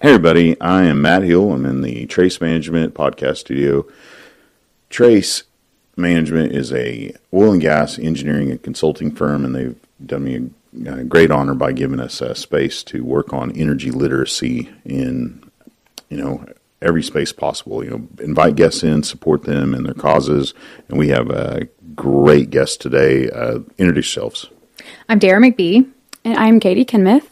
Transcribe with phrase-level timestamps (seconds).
[0.00, 0.60] Hey, everybody.
[0.60, 1.52] I am Matt Hill.
[1.52, 3.84] I'm in the Trace Management podcast studio.
[4.90, 5.42] Trace
[5.96, 9.74] Management is a oil and gas engineering and consulting firm, and they've
[10.06, 10.50] done me
[10.86, 15.42] a, great honor by giving us a space to work on energy literacy in,
[16.10, 16.46] you know,
[16.80, 17.82] every space possible.
[17.82, 20.54] You know, invite guests in, support them and their causes,
[20.88, 23.28] and we have a great guest today.
[23.30, 24.48] Uh, introduce yourselves.
[25.08, 25.90] I'm Dara McBee.
[26.24, 27.28] And I'm Katie Kenmith.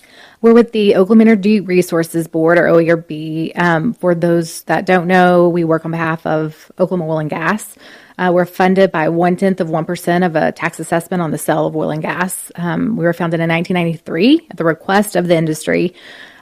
[0.47, 3.59] We're with the Oklahoma Energy Resources Board, or OERB.
[3.59, 7.75] Um, for those that don't know, we work on behalf of Oklahoma Oil and Gas.
[8.17, 11.67] Uh, we're funded by one tenth of 1% of a tax assessment on the sale
[11.67, 12.53] of oil and gas.
[12.55, 15.97] Um, we were founded in 1993 at the request of the industry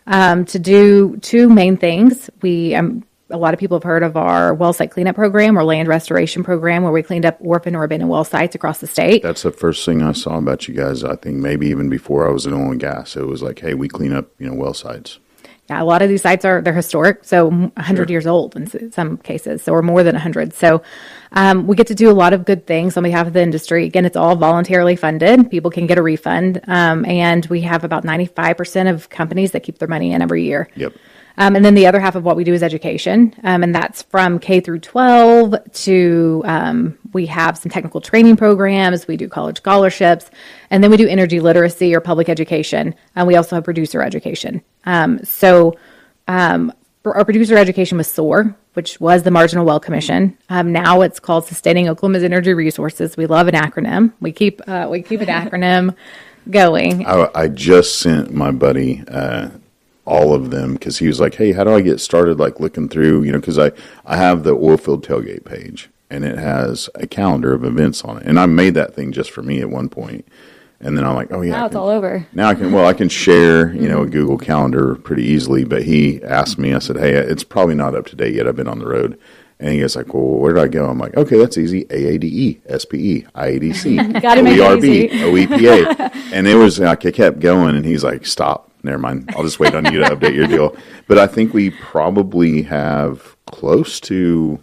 [0.06, 2.28] um, to do two main things.
[2.42, 5.64] We um, a lot of people have heard of our well site cleanup program or
[5.64, 9.22] land restoration program where we cleaned up orphan or abandoned well sites across the state.
[9.22, 11.02] That's the first thing I saw about you guys.
[11.02, 13.74] I think maybe even before I was in oil and gas, it was like, hey,
[13.74, 15.18] we clean up, you know, well sites.
[15.68, 18.12] Yeah, a lot of these sites are they're historic, so 100 sure.
[18.12, 20.52] years old in some cases, so or more than 100.
[20.52, 20.82] So
[21.34, 23.84] um, we get to do a lot of good things on behalf of the industry.
[23.84, 25.50] Again, it's all voluntarily funded.
[25.50, 29.78] People can get a refund, um, and we have about 95% of companies that keep
[29.78, 30.68] their money in every year.
[30.76, 30.94] Yep.
[31.36, 34.02] Um, and then the other half of what we do is education, um, and that's
[34.02, 39.56] from K through 12 to um, we have some technical training programs, we do college
[39.56, 40.30] scholarships,
[40.70, 42.94] and then we do energy literacy or public education.
[43.16, 44.62] And we also have producer education.
[44.84, 45.76] Um, so
[46.28, 46.72] um,
[47.04, 50.38] our producer education was SOAR, which was the Marginal Well Commission.
[50.48, 53.16] Um, now it's called Sustaining Oklahoma's Energy Resources.
[53.16, 54.12] We love an acronym.
[54.20, 55.94] We keep uh, we keep an acronym
[56.48, 57.06] going.
[57.06, 59.02] I, I, just sent my buddy.
[59.06, 59.50] Uh,
[60.06, 62.38] all of them because he was like, "Hey, how do I get started?
[62.38, 63.72] Like looking through, you know, because I
[64.04, 68.26] I have the oilfield tailgate page and it has a calendar of events on it,
[68.26, 70.26] and I made that thing just for me at one point,
[70.80, 72.26] and then I'm like, oh yeah, now it's all over.
[72.32, 74.12] Now I can well I can share you know a mm-hmm.
[74.12, 78.06] Google Calendar pretty easily, but he asked me, I said, hey, it's probably not up
[78.06, 78.46] to date yet.
[78.46, 79.18] I've been on the road.
[79.60, 80.86] And he goes like, well, where did I go?
[80.90, 81.84] I'm like, okay, that's easy.
[81.84, 86.10] AADE, SPE, IADC, OERB, OEPA.
[86.32, 89.30] and it was like, I kept going and he's like, stop never mind.
[89.34, 90.76] I'll just wait on you to update your deal.
[91.08, 94.60] But I think we probably have close to,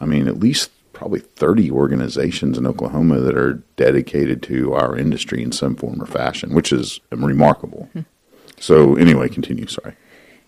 [0.00, 5.44] I mean, at least probably 30 organizations in Oklahoma that are dedicated to our industry
[5.44, 7.88] in some form or fashion, which is remarkable.
[7.94, 8.00] Mm-hmm.
[8.58, 9.68] So, anyway, continue.
[9.68, 9.94] Sorry.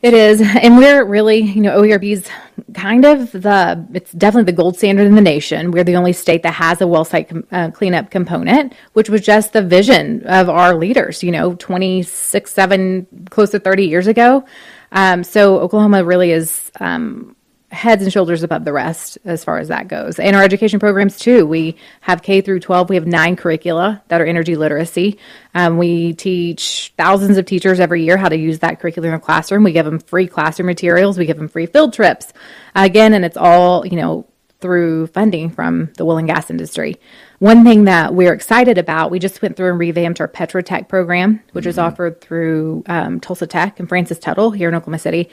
[0.03, 2.29] It is, and we're really, you know, OERB's
[2.75, 5.71] kind of the, it's definitely the gold standard in the nation.
[5.71, 9.21] We're the only state that has a well site com- uh, cleanup component, which was
[9.21, 14.45] just the vision of our leaders, you know, 26, 7, close to 30 years ago.
[14.91, 17.37] Um, so Oklahoma really is um,
[17.71, 20.19] heads and shoulders above the rest as far as that goes.
[20.19, 21.47] And our education programs too.
[21.47, 22.89] We have K through 12.
[22.89, 25.19] We have nine curricula that are energy literacy.
[25.55, 29.25] Um, we teach thousands of teachers every year how to use that curriculum in the
[29.25, 29.63] classroom.
[29.63, 31.17] We give them free classroom materials.
[31.17, 32.33] We give them free field trips.
[32.75, 34.27] Again, and it's all you know
[34.61, 36.99] through funding from the oil and gas industry.
[37.39, 41.43] One thing that we're excited about, we just went through and revamped our Petrotech program,
[41.53, 41.71] which mm-hmm.
[41.71, 45.31] is offered through um, Tulsa Tech and Francis Tuttle here in Oklahoma City.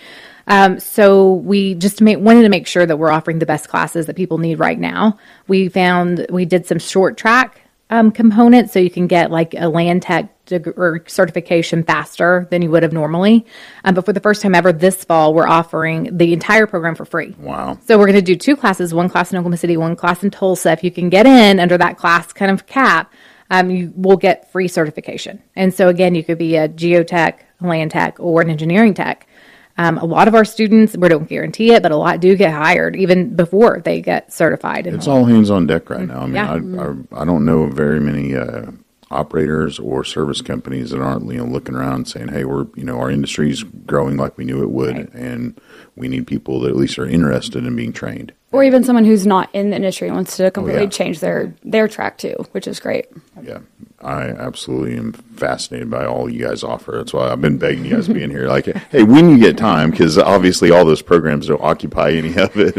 [0.47, 4.05] Um, so we just make, wanted to make sure that we're offering the best classes
[4.05, 5.17] that people need right now.
[5.47, 9.69] We found we did some short track um, components, so you can get like a
[9.69, 10.33] land tech
[10.77, 13.45] or certification faster than you would have normally.
[13.83, 17.05] Um, but for the first time ever this fall, we're offering the entire program for
[17.05, 17.35] free.
[17.37, 17.77] Wow.
[17.85, 20.31] So we're going to do two classes, one class in Oklahoma City, one class in
[20.31, 20.71] Tulsa.
[20.71, 23.11] If you can get in under that class kind of cap,
[23.49, 25.41] um, you will get free certification.
[25.55, 29.27] And so again, you could be a geotech, land tech, or an engineering tech.
[29.77, 32.51] Um, a lot of our students, we don't guarantee it, but a lot do get
[32.51, 34.87] hired even before they get certified.
[34.87, 36.21] It's all hands on deck right now.
[36.21, 36.51] I mean, yeah.
[36.51, 38.71] I, I, I, don't know very many uh,
[39.11, 42.99] operators or service companies that aren't you know looking around saying, "Hey, we're you know
[42.99, 45.13] our industry's growing like we knew it would, right.
[45.13, 45.59] and
[45.95, 49.27] we need people that at least are interested in being trained." Or even someone who's
[49.27, 50.89] not in the industry wants to completely oh, yeah.
[50.89, 53.05] change their their track too, which is great.
[53.41, 53.59] Yeah,
[53.99, 56.91] I absolutely am fascinated by all you guys offer.
[56.97, 58.47] That's why I've been begging you guys to be in here.
[58.47, 62.51] Like, hey, when you get time, because obviously all those programs don't occupy any of
[62.55, 62.75] it.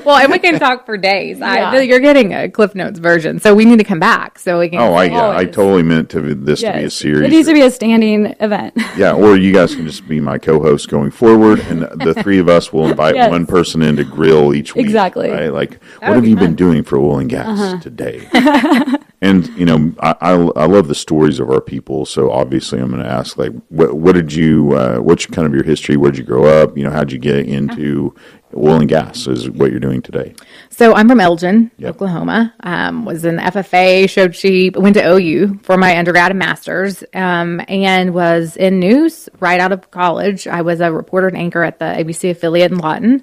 [0.04, 1.40] well, and we can talk for days.
[1.40, 1.70] Yeah.
[1.70, 4.70] I, you're getting a Cliff Notes version, so we need to come back so we
[4.70, 4.80] can.
[4.80, 6.74] Oh, I yeah, I totally meant to this yes.
[6.74, 7.26] to be a series.
[7.26, 8.72] It needs to be a standing event.
[8.96, 12.48] yeah, or you guys can just be my co-host going forward, and the three of
[12.48, 13.30] us will invite yes.
[13.30, 14.86] one person in to grill each week.
[14.86, 15.28] Exactly.
[15.28, 15.52] Right?
[15.52, 16.46] Like, that what have you fun.
[16.46, 17.80] been doing for oil and gas uh-huh.
[17.80, 18.26] today?
[19.22, 22.04] And you know, I, I, I love the stories of our people.
[22.04, 25.54] So obviously, I'm going to ask like, what what did you uh, what's kind of
[25.54, 25.96] your history?
[25.96, 26.76] Where did you grow up?
[26.76, 28.14] You know, how did you get into
[28.56, 30.34] oil and gas is what you're doing today.
[30.70, 31.94] So I'm from Elgin, Yep.
[31.96, 32.54] Oklahoma.
[32.60, 37.02] Um, was in the FFA, showed sheep, went to OU for my undergrad and master's,
[37.14, 40.46] um, and was in news right out of college.
[40.46, 43.22] I was a reporter and anchor at the ABC affiliate in Lawton,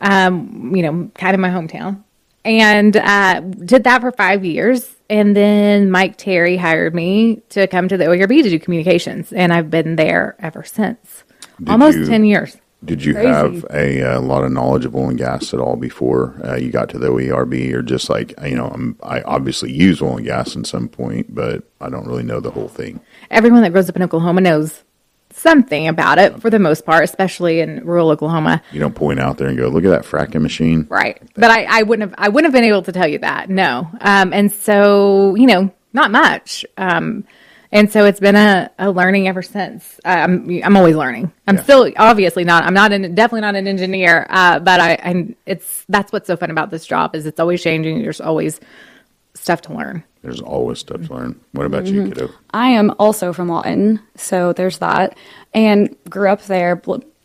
[0.00, 2.02] um, you know, kind of my hometown,
[2.44, 4.96] and uh, did that for five years.
[5.10, 9.52] And then Mike Terry hired me to come to the OERB to do communications, and
[9.52, 11.24] I've been there ever since.
[11.66, 12.56] Almost you- 10 years.
[12.82, 13.28] Did you Crazy.
[13.28, 16.70] have a, uh lot of knowledge of oil and gas at all before uh, you
[16.70, 20.24] got to the OERB, or just like you know, I'm, I obviously use oil and
[20.24, 23.00] gas at some point, but I don't really know the whole thing.
[23.30, 24.82] everyone that grows up in Oklahoma knows
[25.40, 28.62] something about it for the most part, especially in rural Oklahoma.
[28.72, 31.20] You don't point out there and go, "Look at that fracking machine." Right.
[31.34, 33.50] But I, I wouldn't have I wouldn't have been able to tell you that.
[33.50, 33.88] No.
[34.00, 36.64] Um, and so, you know, not much.
[36.76, 37.24] Um,
[37.72, 40.00] and so it's been a, a learning ever since.
[40.04, 41.32] I'm I'm always learning.
[41.46, 41.62] I'm Yeah.
[41.62, 42.64] still obviously not.
[42.64, 44.26] I'm not an, definitely not an engineer.
[44.28, 47.62] Uh, but I, I it's that's what's so fun about this job is it's always
[47.62, 48.02] changing.
[48.02, 48.58] There's always
[49.34, 50.02] stuff to learn.
[50.22, 51.40] There's always stuff to learn.
[51.52, 52.12] What about you, mm-hmm.
[52.12, 52.30] kiddo?
[52.50, 55.16] I am also from Lawton, so there's that.
[55.54, 56.80] And grew up there.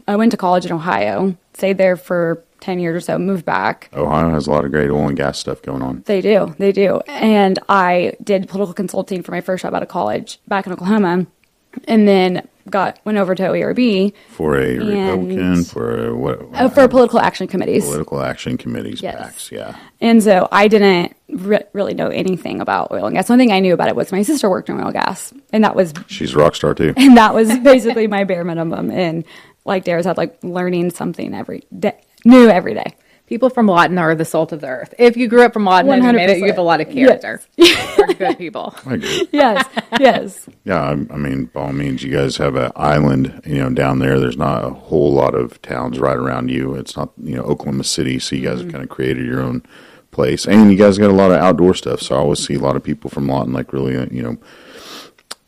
[0.07, 3.89] I went to college in Ohio, stayed there for 10 years or so, moved back.
[3.93, 6.03] Ohio has a lot of great oil and gas stuff going on.
[6.05, 7.01] They do, they do.
[7.07, 11.27] And I did political consulting for my first job out of college back in Oklahoma,
[11.87, 16.39] and then got went over to OERB For a Republican, for a what?
[16.53, 17.85] uh, for political action committees.
[17.85, 19.35] political action committees, Yes.
[19.35, 19.75] PACs, yeah.
[20.01, 23.29] And so I didn't re- really know anything about oil and gas.
[23.29, 25.63] Only thing I knew about it was my sister worked in oil and gas, and
[25.63, 26.93] that was She's a rock star too.
[26.97, 28.89] and that was basically my bare minimum.
[28.91, 29.25] And
[29.65, 32.95] like Dara said, like learning something every day, new every day.
[33.27, 34.93] People from Lawton are the salt of the earth.
[34.99, 36.87] If you grew up from Lawton and you made it, you have a lot of
[36.87, 36.93] 100%.
[36.93, 37.41] character.
[37.57, 38.75] You're good people.
[38.85, 39.27] I agree.
[39.31, 39.67] Yes,
[39.99, 40.49] yes.
[40.63, 43.97] Yeah, I, I mean, by all means, you guys have an island, you know, down
[43.97, 44.19] there.
[44.19, 46.75] There's not a whole lot of towns right around you.
[46.75, 49.63] It's not, you know, Oklahoma City, so you guys have kind of created your own
[50.11, 52.01] place, and you guys got a lot of outdoor stuff.
[52.01, 54.37] So I always see a lot of people from Lawton, like really, uh, you know,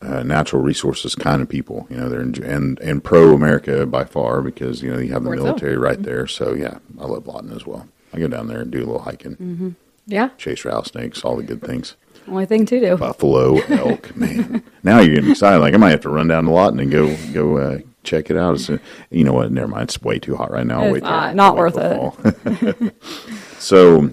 [0.08, 1.86] uh, natural resources kind of people.
[1.90, 5.24] You know, they're in, and and pro America by far because you know you have
[5.24, 5.44] the so.
[5.44, 6.26] military right there.
[6.28, 7.88] So yeah, I love Lawton as well.
[8.14, 9.76] I go down there and do a little hiking,
[10.06, 10.30] Yeah.
[10.38, 11.96] chase rattlesnakes, all the good things.
[12.28, 12.98] Only thing to do.
[12.98, 14.64] Buffalo, elk, man.
[14.84, 15.60] Now you're getting excited.
[15.60, 18.38] Like I might have to run down to Lawton and go go uh, check it
[18.38, 18.56] out.
[18.56, 18.70] It's,
[19.12, 19.52] you know what?
[19.52, 19.84] Never mind.
[19.84, 20.84] It's way too hot right now.
[20.84, 22.96] It's wait not- not wait worth it.
[23.60, 24.10] so,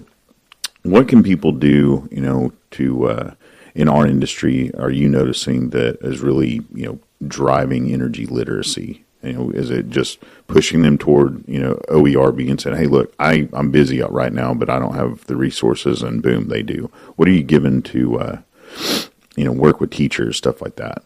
[0.83, 2.07] what can people do?
[2.11, 3.33] You know, to uh,
[3.75, 9.03] in our industry, are you noticing that is really you know driving energy literacy?
[9.21, 13.13] You know, is it just pushing them toward you know OERB and saying, "Hey, look,
[13.19, 16.89] I I'm busy right now, but I don't have the resources," and boom, they do.
[17.17, 18.37] What are you given to uh,
[19.35, 21.03] you know work with teachers, stuff like that?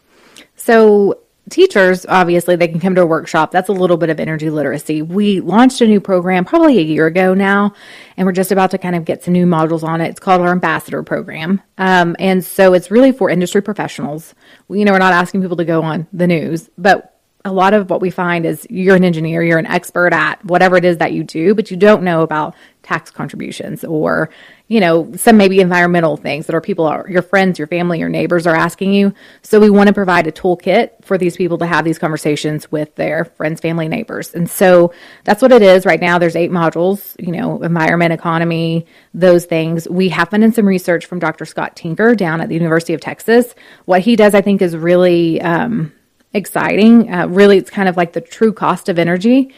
[0.55, 1.19] So
[1.49, 3.51] teachers, obviously, they can come to a workshop.
[3.51, 5.01] That's a little bit of energy literacy.
[5.01, 7.73] We launched a new program probably a year ago now,
[8.17, 10.09] and we're just about to kind of get some new modules on it.
[10.09, 11.61] It's called our ambassador program.
[11.77, 14.35] Um, and so it's really for industry professionals.
[14.67, 17.73] We, you know, we're not asking people to go on the news, but a lot
[17.73, 20.97] of what we find is you're an engineer, you're an expert at whatever it is
[20.97, 22.53] that you do, but you don't know about
[22.83, 24.29] tax contributions or,
[24.67, 28.09] you know, some maybe environmental things that are people are your friends, your family, your
[28.09, 29.13] neighbors are asking you.
[29.41, 32.93] So we want to provide a toolkit for these people to have these conversations with
[32.95, 34.35] their friends, family, neighbors.
[34.35, 34.93] And so
[35.23, 36.19] that's what it is right now.
[36.19, 39.87] There's eight modules, you know, environment, economy, those things.
[39.87, 41.45] We have been in some research from Dr.
[41.45, 43.55] Scott Tinker down at the University of Texas.
[43.85, 45.93] What he does, I think, is really, um,
[46.33, 47.11] exciting.
[47.13, 49.53] Uh, really, it's kind of like the true cost of energy.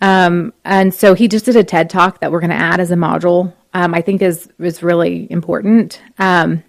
[0.00, 2.90] Um, and so he just did a TED talk that we're going to add as
[2.90, 3.52] a module.
[3.72, 6.00] Um, I think is is really important.
[6.18, 6.62] Um,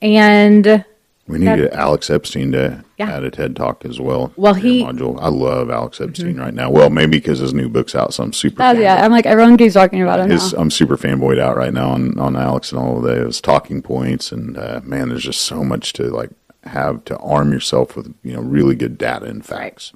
[0.00, 0.84] and
[1.28, 3.08] We need That- Alex Epstein to Yeah.
[3.10, 4.32] add a TED talk as well.
[4.36, 5.16] Well, he- module.
[5.22, 6.68] I love Alex Epstein right now.
[6.68, 8.60] Well, maybe because his new book's out, so I'm super.
[8.62, 10.52] Oh, yeah, I'm like everyone keeps talking about it His.
[10.52, 14.32] I'm super fanboyed out right now on, on Alex and all of those talking points,
[14.32, 16.30] and uh, man, there's just so much to like
[16.64, 19.92] have to arm yourself with you know really good data and facts.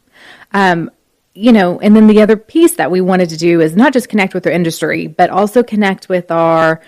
[1.35, 4.09] you know, and then the other piece that we wanted to do is not just
[4.09, 6.81] connect with our industry, but also connect with our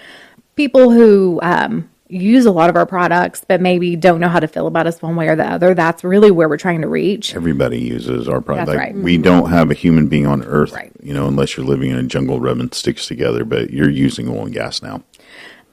[0.56, 4.48] people who um, use a lot of our products, but maybe don't know how to
[4.48, 5.74] feel about us one way or the other.
[5.74, 7.34] That's really where we're trying to reach.
[7.34, 8.68] Everybody uses our product.
[8.68, 8.94] Like, right.
[8.94, 10.92] We don't have a human being on Earth, Right.
[11.02, 13.44] you know, unless you're living in a jungle rubbing sticks together.
[13.44, 15.02] But you're using oil and gas now,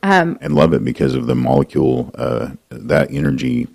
[0.03, 3.69] Um, and love it because of the molecule, uh, that energy.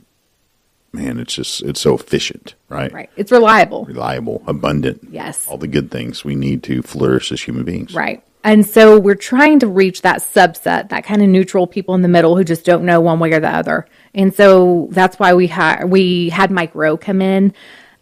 [0.93, 2.93] Man, it's just it's so efficient, right?
[2.93, 3.11] Right.
[3.17, 3.85] It's reliable.
[3.85, 5.07] Reliable, abundant.
[5.11, 5.47] Yes.
[5.49, 7.95] all the good things we need to flourish as human beings.
[7.95, 8.23] Right.
[8.43, 12.09] And so we're trying to reach that subset, that kind of neutral people in the
[12.09, 13.87] middle who just don't know one way or the other.
[14.15, 17.53] And so that's why we had we had Mike Rowe come in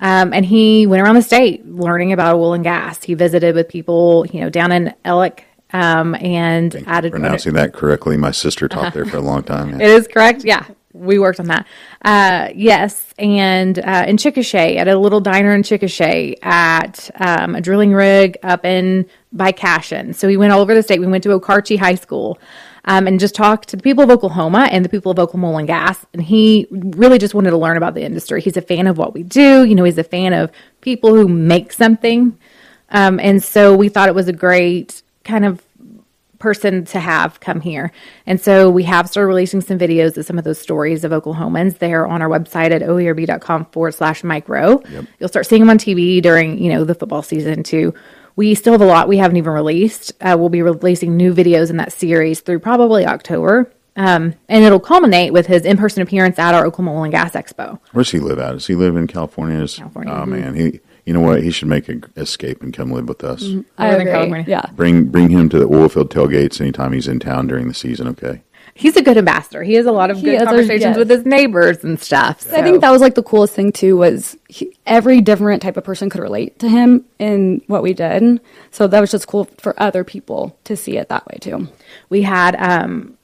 [0.01, 3.03] Um, and he went around the state learning about oil and gas.
[3.03, 5.41] He visited with people, you know, down in Ellick
[5.73, 7.11] um, and added.
[7.13, 8.17] Pronouncing that correctly.
[8.17, 9.75] My sister taught there for a long time.
[9.81, 10.45] It is correct.
[10.45, 10.65] Yeah,
[10.99, 11.67] we worked on that.
[12.03, 17.61] Uh, yes, and uh, in Chickasha, at a little diner in Chickasha, at um, a
[17.61, 20.13] drilling rig up in by Cashion.
[20.13, 21.01] So we went all over the state.
[21.01, 22.39] We went to Okarche High School.
[22.85, 25.67] Um, and just talked to the people of Oklahoma and the people of Oklahoma and
[25.67, 26.07] Gas.
[26.15, 28.41] And he really just wanted to learn about the industry.
[28.41, 29.65] He's a fan of what we do.
[29.65, 30.51] You know, he's a fan of
[30.81, 32.39] people who make something.
[32.89, 35.63] Um, and so we thought it was a great kind of
[36.39, 37.93] person to have come here.
[38.27, 41.79] And so we have started releasing some videos of some of those stories of Oklahomans.
[41.79, 44.83] They're on our website at oerb.com forward slash Mike Rowe.
[44.91, 45.05] Yep.
[45.19, 47.95] You'll start seeing them on TV during, you know, the football season too.
[48.37, 50.13] We still have a lot we haven't even released.
[50.21, 53.73] Uh, we'll be releasing new videos in that series through probably October.
[53.97, 57.81] Um, and it'll culminate with his in-person appearance at our Oklahoma Oil and Gas Expo.
[57.91, 58.53] Where's he live at?
[58.53, 59.67] Does he live in California?
[59.67, 60.15] California.
[60.15, 60.79] Oh man, he.
[61.09, 61.43] You know what?
[61.43, 63.43] He should make an escape and come live with us.
[63.43, 63.61] Mm-hmm.
[63.79, 64.13] I agree.
[64.13, 64.45] California.
[64.47, 64.67] Yeah.
[64.75, 68.09] Bring bring him to the oil field tailgates anytime he's in town during the season.
[68.09, 68.43] Okay
[68.79, 69.63] he's a good ambassador.
[69.63, 70.97] He has a lot of he good conversations yes.
[70.97, 72.43] with his neighbors and stuff.
[72.43, 72.57] So.
[72.57, 75.85] I think that was like the coolest thing too was he, every different type of
[75.85, 78.41] person could relate to him in what we did.
[78.71, 81.69] So that was just cool for other people to see it that way too.
[82.09, 83.19] We had um,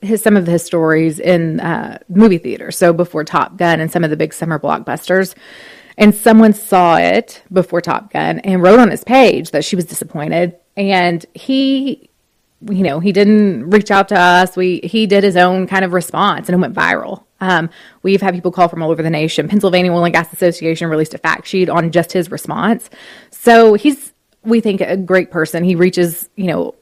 [0.00, 2.76] his some of his stories in uh, movie theaters.
[2.76, 5.34] So before Top Gun and some of the big summer blockbusters.
[5.96, 9.84] And someone saw it before Top Gun and wrote on his page that she was
[9.84, 10.56] disappointed.
[10.76, 12.10] And he
[12.68, 14.56] you know, he didn't reach out to us.
[14.56, 17.24] We he did his own kind of response and it went viral.
[17.40, 17.70] Um,
[18.02, 19.48] we've had people call from all over the nation.
[19.48, 22.90] Pennsylvania Oil and Gas Association released a fact sheet on just his response.
[23.30, 25.64] So he's we think a great person.
[25.64, 26.74] He reaches, you know,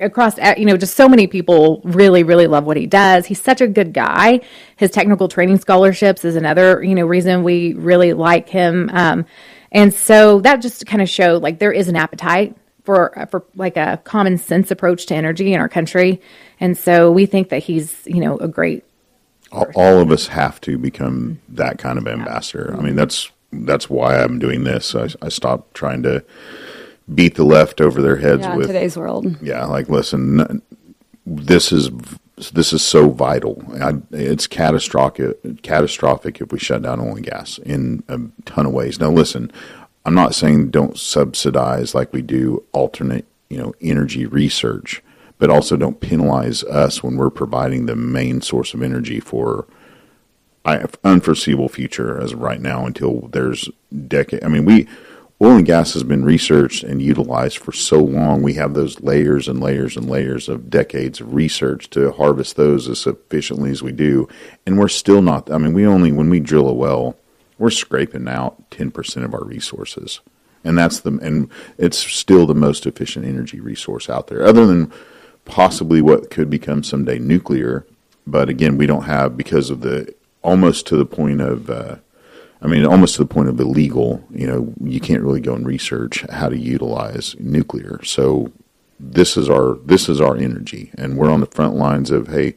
[0.00, 3.60] across you know just so many people really really love what he does he's such
[3.60, 4.40] a good guy
[4.76, 9.26] his technical training scholarships is another you know reason we really like him um,
[9.72, 13.76] and so that just kind of showed like there is an appetite for for like
[13.76, 16.20] a common sense approach to energy in our country,
[16.60, 18.84] and so we think that he's you know a great.
[19.50, 22.70] All, all of us have to become that kind of ambassador.
[22.72, 22.78] Yeah.
[22.78, 24.94] I mean, that's that's why I'm doing this.
[24.94, 26.24] I, I stopped trying to
[27.12, 29.36] beat the left over their heads yeah, with today's world.
[29.42, 30.62] Yeah, like listen,
[31.26, 31.90] this is
[32.52, 33.62] this is so vital.
[33.80, 38.72] I, it's catastrophic catastrophic if we shut down oil and gas in a ton of
[38.72, 38.98] ways.
[38.98, 39.52] Now, listen,
[40.04, 45.02] I'm not saying don't subsidize like we do alternate, you know, energy research,
[45.38, 49.66] but also don't penalize us when we're providing the main source of energy for
[50.64, 53.68] I unforeseeable future as of right now until there's
[54.08, 54.42] decade.
[54.42, 54.88] I mean, we
[55.42, 58.42] oil and gas has been researched and utilized for so long.
[58.42, 62.88] We have those layers and layers and layers of decades of research to harvest those
[62.88, 64.28] as efficiently as we do,
[64.64, 65.50] and we're still not.
[65.50, 67.16] I mean, we only when we drill a well
[67.58, 70.20] we're scraping out 10% of our resources.
[70.64, 74.92] And that's the and it's still the most efficient energy resource out there other than
[75.44, 77.86] possibly what could become someday nuclear,
[78.26, 81.96] but again, we don't have because of the almost to the point of uh,
[82.62, 84.24] I mean, almost to the point of illegal.
[84.30, 88.02] You know, you can't really go and research how to utilize nuclear.
[88.04, 88.52] So
[88.98, 92.54] this is our this is our energy, and we're on the front lines of hey,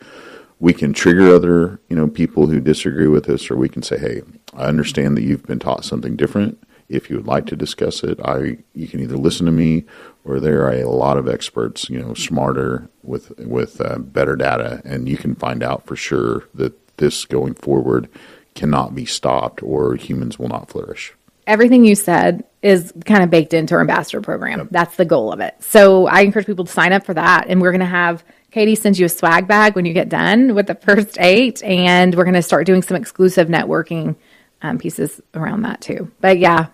[0.59, 3.97] we can trigger other you know people who disagree with us, or we can say
[3.97, 4.21] hey,
[4.53, 6.61] I understand that you've been taught something different.
[6.89, 9.83] If you would like to discuss it, I you can either listen to me
[10.23, 14.81] or there are a lot of experts, you know, smarter with with uh, better data,
[14.85, 18.09] and you can find out for sure that this going forward
[18.57, 21.13] cannot be stopped or humans will not flourish.
[21.45, 24.59] Everything you said is kind of baked into our ambassador program.
[24.59, 24.67] Yep.
[24.71, 25.55] That's the goal of it.
[25.59, 28.75] So I encourage people to sign up for that, and we're going to have Katie
[28.75, 32.25] sends you a swag bag when you get done with the first eight, and we're
[32.25, 34.17] going to start doing some exclusive networking
[34.61, 36.11] um, pieces around that too.
[36.19, 36.67] But yeah,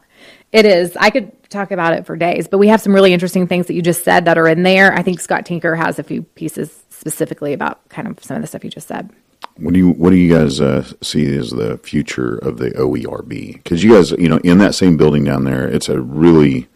[0.52, 0.96] it is.
[0.98, 3.74] I could talk about it for days, but we have some really interesting things that
[3.74, 4.94] you just said that are in there.
[4.94, 8.48] I think Scott Tinker has a few pieces specifically about kind of some of the
[8.48, 9.12] stuff you just said.
[9.58, 13.54] What do you What do you guys uh, see as the future of the OERB?
[13.54, 16.68] Because you guys, you know, in that same building down there, it's a really.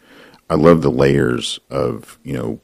[0.50, 2.60] I love the layers of you know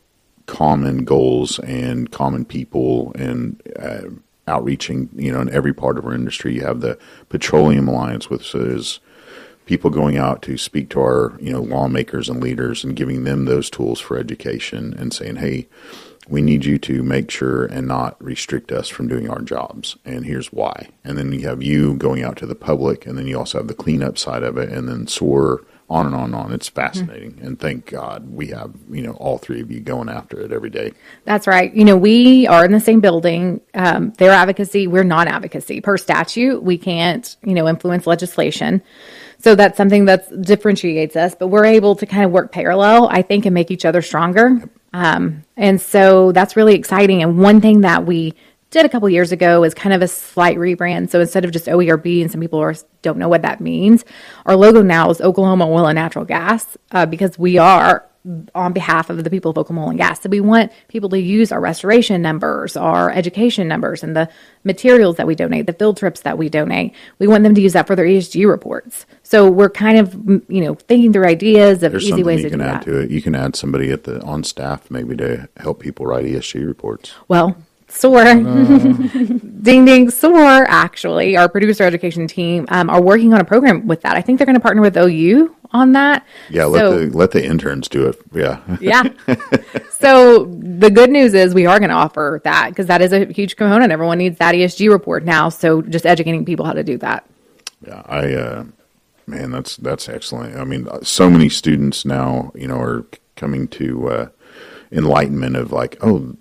[0.46, 4.10] common goals and common people and uh,
[4.48, 6.56] outreaching, you know, in every part of our industry.
[6.56, 6.98] You have the
[7.30, 9.00] Petroleum Alliance, which is
[9.66, 13.46] people going out to speak to our, you know, lawmakers and leaders and giving them
[13.46, 15.68] those tools for education and saying, hey,
[16.28, 19.98] we need you to make sure and not restrict us from doing our jobs.
[20.06, 20.90] And here's why.
[21.04, 23.68] And then you have you going out to the public, and then you also have
[23.68, 26.54] the cleanup side of it, and then SOAR on and on and on.
[26.54, 27.34] It's fascinating.
[27.34, 27.46] Mm-hmm.
[27.46, 30.70] And thank God we have, you know, all three of you going after it every
[30.70, 30.94] day.
[31.26, 31.74] That's right.
[31.74, 33.62] You know, we are in the same building.
[33.74, 35.82] Um, their advocacy, we're non advocacy.
[35.82, 38.82] Per statute, we can't, you know, influence legislation.
[39.40, 43.22] So that's something that differentiates us, but we're able to kind of work parallel, I
[43.22, 44.62] think, and make each other stronger.
[44.94, 47.24] Um, and so that's really exciting.
[47.24, 48.36] And one thing that we
[48.70, 51.10] did a couple years ago is kind of a slight rebrand.
[51.10, 54.04] So instead of just OERB, and some people are, don't know what that means,
[54.46, 58.08] our logo now is Oklahoma Oil and Natural Gas uh, because we are
[58.56, 60.22] on behalf of the people of Oklahoma and Gas.
[60.22, 64.30] So we want people to use our restoration numbers, our education numbers, and the
[64.64, 66.94] materials that we donate, the field trips that we donate.
[67.20, 69.06] We want them to use that for their ESG reports.
[69.24, 70.14] So we're kind of,
[70.48, 72.86] you know, thinking through ideas of There's easy ways you to can do add that.
[72.86, 73.12] to it.
[73.12, 77.14] You can add somebody at the on staff maybe to help people write ESG reports.
[77.28, 77.58] Well,
[77.94, 78.24] SOAR,
[79.62, 84.02] ding ding, SOAR, actually, our producer education team um, are working on a program with
[84.02, 84.16] that.
[84.16, 86.26] I think they're going to partner with OU on that.
[86.50, 88.20] Yeah, let So- the let the interns do it.
[88.34, 88.62] Yeah.
[88.82, 89.04] yeah.
[89.92, 93.26] so the good news is we are going to offer that because that is a
[93.26, 93.92] huge component.
[93.92, 95.50] Everyone needs that ESG report now.
[95.50, 97.26] So just educating people how to do that.
[97.86, 98.66] Yeah, I uh,
[99.28, 100.58] man, that's that's excellent.
[100.58, 104.28] I mean, so many students now, you know, are coming to uh,
[104.92, 106.36] enlightenment of like, oh,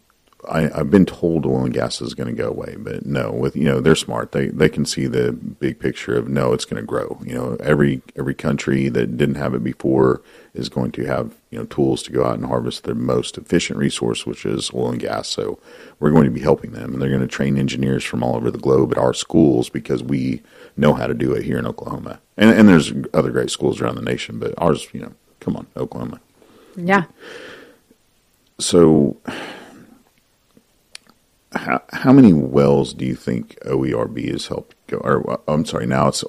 [0.48, 3.54] I, I've been told oil and gas is going to go away, but no, with
[3.54, 4.32] you know, they're smart.
[4.32, 7.20] They they can see the big picture of no, it's going to grow.
[7.24, 10.20] You know, every every country that didn't have it before
[10.52, 13.78] is going to have you know tools to go out and harvest their most efficient
[13.78, 15.28] resource, which is oil and gas.
[15.28, 15.60] So
[16.00, 18.50] we're going to be helping them, and they're going to train engineers from all over
[18.50, 20.42] the globe at our schools because we
[20.76, 22.20] know how to do it here in Oklahoma.
[22.36, 25.68] And and there's other great schools around the nation, but ours, you know, come on,
[25.76, 26.20] Oklahoma.
[26.76, 27.04] Yeah.
[28.58, 29.16] So,
[31.54, 34.98] how how many wells do you think OERB has helped go?
[34.98, 36.24] Or uh, I'm sorry, now it's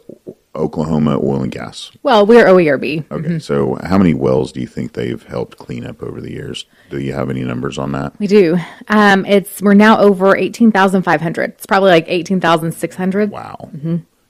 [0.56, 1.92] Oklahoma Oil and Gas.
[2.04, 3.10] Well, we're OERB.
[3.12, 6.66] Okay, so how many wells do you think they've helped clean up over the years?
[6.92, 8.18] Do you have any numbers on that?
[8.20, 8.58] We do.
[8.88, 11.52] Um, it's we're now over eighteen thousand five hundred.
[11.52, 13.32] It's probably like eighteen thousand six hundred.
[13.32, 13.72] Wow.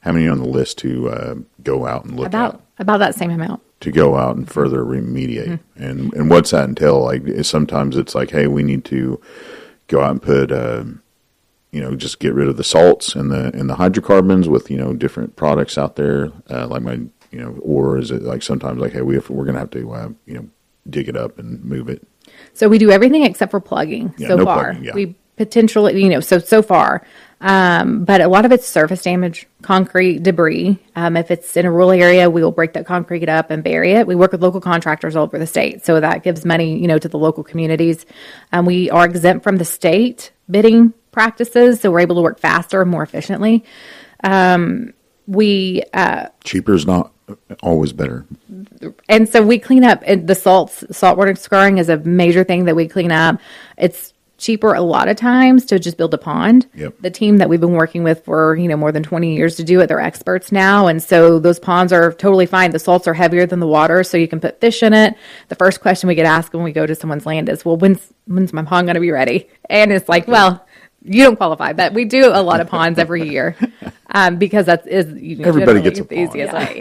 [0.01, 2.61] How many on the list to uh, go out and look About at?
[2.79, 3.61] about that same amount.
[3.81, 5.59] to go out and further remediate.
[5.75, 7.01] And and what's that entail?
[7.03, 9.19] Like sometimes it's like, hey, we need to
[9.87, 10.83] go out and put, uh,
[11.71, 14.77] you know, just get rid of the salts and the and the hydrocarbons with you
[14.77, 16.93] know different products out there, uh, like my
[17.31, 19.91] you know, or is it like sometimes like, hey, we have, we're gonna have to
[19.91, 20.47] uh, you know
[20.89, 22.05] dig it up and move it.
[22.53, 24.65] So we do everything except for plugging Yeah, so no far.
[24.65, 24.93] plugging, yeah.
[24.93, 27.05] We potentially, you know, so so far,
[27.43, 30.79] um, but a lot of it's surface damage, concrete debris.
[30.95, 33.91] Um, if it's in a rural area, we will break that concrete up and bury
[33.91, 34.07] it.
[34.07, 36.97] We work with local contractors all over the state, so that gives money, you know,
[36.97, 38.05] to the local communities.
[38.53, 42.81] Um, we are exempt from the state bidding practices, so we're able to work faster
[42.81, 43.65] and more efficiently.
[44.23, 44.93] Um,
[45.27, 47.11] we uh, Cheaper is not
[47.61, 48.25] always better.
[49.09, 52.75] and so we clean up and the salts saltwater scarring is a major thing that
[52.75, 53.39] we clean up
[53.77, 56.67] it's cheaper a lot of times to just build a pond.
[56.75, 56.95] Yep.
[57.01, 59.63] the team that we've been working with for you know more than 20 years to
[59.63, 62.71] do it they're experts now and so those ponds are totally fine.
[62.71, 65.15] The salts are heavier than the water so you can put fish in it.
[65.49, 68.13] The first question we get asked when we go to someone's land is well when's
[68.25, 69.49] when's my pond going to be ready?
[69.69, 70.65] And it's like well
[71.05, 73.55] you don't qualify but we do a lot of ponds every year
[74.11, 76.29] um, because that is you know, Everybody generally gets a the pond.
[76.29, 76.77] easiest way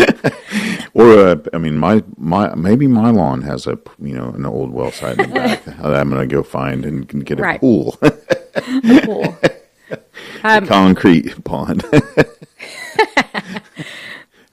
[0.00, 0.80] yeah.
[0.94, 4.72] Or uh, I mean, my my maybe my lawn has a you know an old
[4.72, 7.42] well site in the back that I'm going to go find and can get a
[7.42, 7.60] Right.
[7.60, 7.96] pool,
[9.04, 9.36] cool
[10.42, 11.84] Um, concrete pond.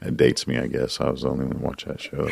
[0.02, 1.02] It dates me, I guess.
[1.02, 2.28] I was the only one to watch that show.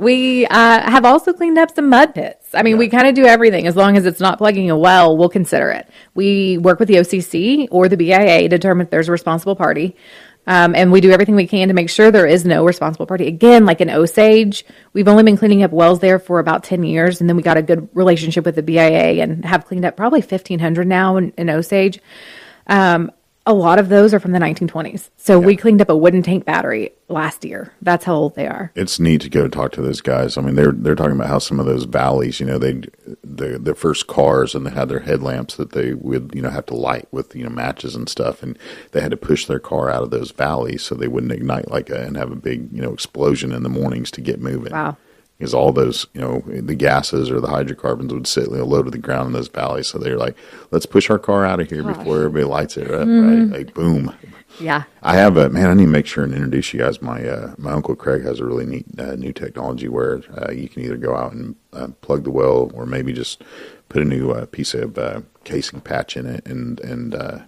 [0.00, 2.54] We uh, have also cleaned up some mud pits.
[2.54, 3.66] I mean, we kind of do everything.
[3.66, 5.88] As long as it's not plugging a well, we'll consider it.
[6.14, 9.94] We work with the OCC or the BIA to determine if there's a responsible party.
[10.46, 13.26] Um, and we do everything we can to make sure there is no responsible party.
[13.26, 17.20] Again, like in Osage, we've only been cleaning up wells there for about 10 years.
[17.20, 20.20] And then we got a good relationship with the BIA and have cleaned up probably
[20.20, 22.00] 1,500 now in, in Osage.
[22.66, 23.12] Um,
[23.46, 25.08] a lot of those are from the 1920s.
[25.16, 27.72] So we cleaned up a wooden tank battery last year.
[27.80, 28.70] That's how old they are.
[28.74, 30.36] it's neat to go talk to those guys.
[30.36, 32.82] I mean, they're they're talking about how some of those valleys, you know, they
[33.24, 36.66] the the first cars and they had their headlamps that they would you know have
[36.66, 38.58] to light with you know matches and stuff, and
[38.92, 41.90] they had to push their car out of those valleys so they wouldn't ignite like
[41.90, 44.72] a, and have a big you know explosion in the mornings to get moving.
[44.72, 44.96] Wow.
[45.40, 48.98] Because all those, you know, the gases or the hydrocarbons would sit low to the
[48.98, 49.86] ground in those valleys.
[49.86, 50.36] So they're like,
[50.70, 53.48] let's push our car out of here before everybody lights it up, right?
[53.48, 54.14] Like, boom.
[54.60, 54.82] Yeah.
[55.02, 55.70] I have a man.
[55.70, 57.00] I need to make sure and introduce you guys.
[57.00, 60.68] My uh, my uncle Craig has a really neat uh, new technology where uh, you
[60.68, 63.42] can either go out and uh, plug the well, or maybe just
[63.88, 67.38] put a new uh, piece of uh, casing patch in it, and and uh,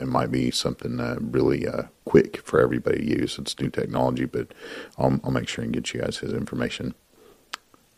[0.00, 3.38] it might be something uh, really uh, quick for everybody to use.
[3.38, 4.52] It's new technology, but
[4.98, 6.94] I'll I'll make sure and get you guys his information.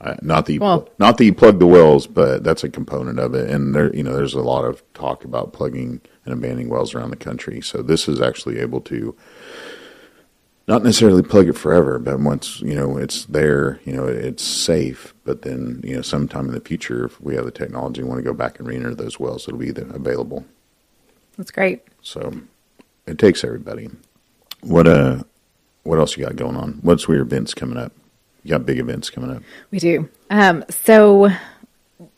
[0.00, 3.20] Uh, not that you, Well- not that you plug the wells, but that's a component
[3.20, 3.48] of it.
[3.48, 7.10] And there, you know, there's a lot of talk about plugging and abandoning wells around
[7.10, 7.60] the country.
[7.60, 9.14] So this is actually able to
[10.66, 15.14] not necessarily plug it forever, but once you know it's there, you know it's safe.
[15.24, 18.18] But then you know, sometime in the future, if we have the technology and want
[18.20, 20.44] to go back and re-enter those wells, it'll be available.
[21.42, 21.82] That's great.
[22.02, 22.32] So
[23.04, 23.90] it takes everybody.
[24.60, 25.24] What uh,
[25.82, 26.78] what else you got going on?
[26.82, 27.92] What's your events coming up?
[28.44, 29.42] You got big events coming up.
[29.72, 30.08] We do.
[30.30, 31.30] Um, so,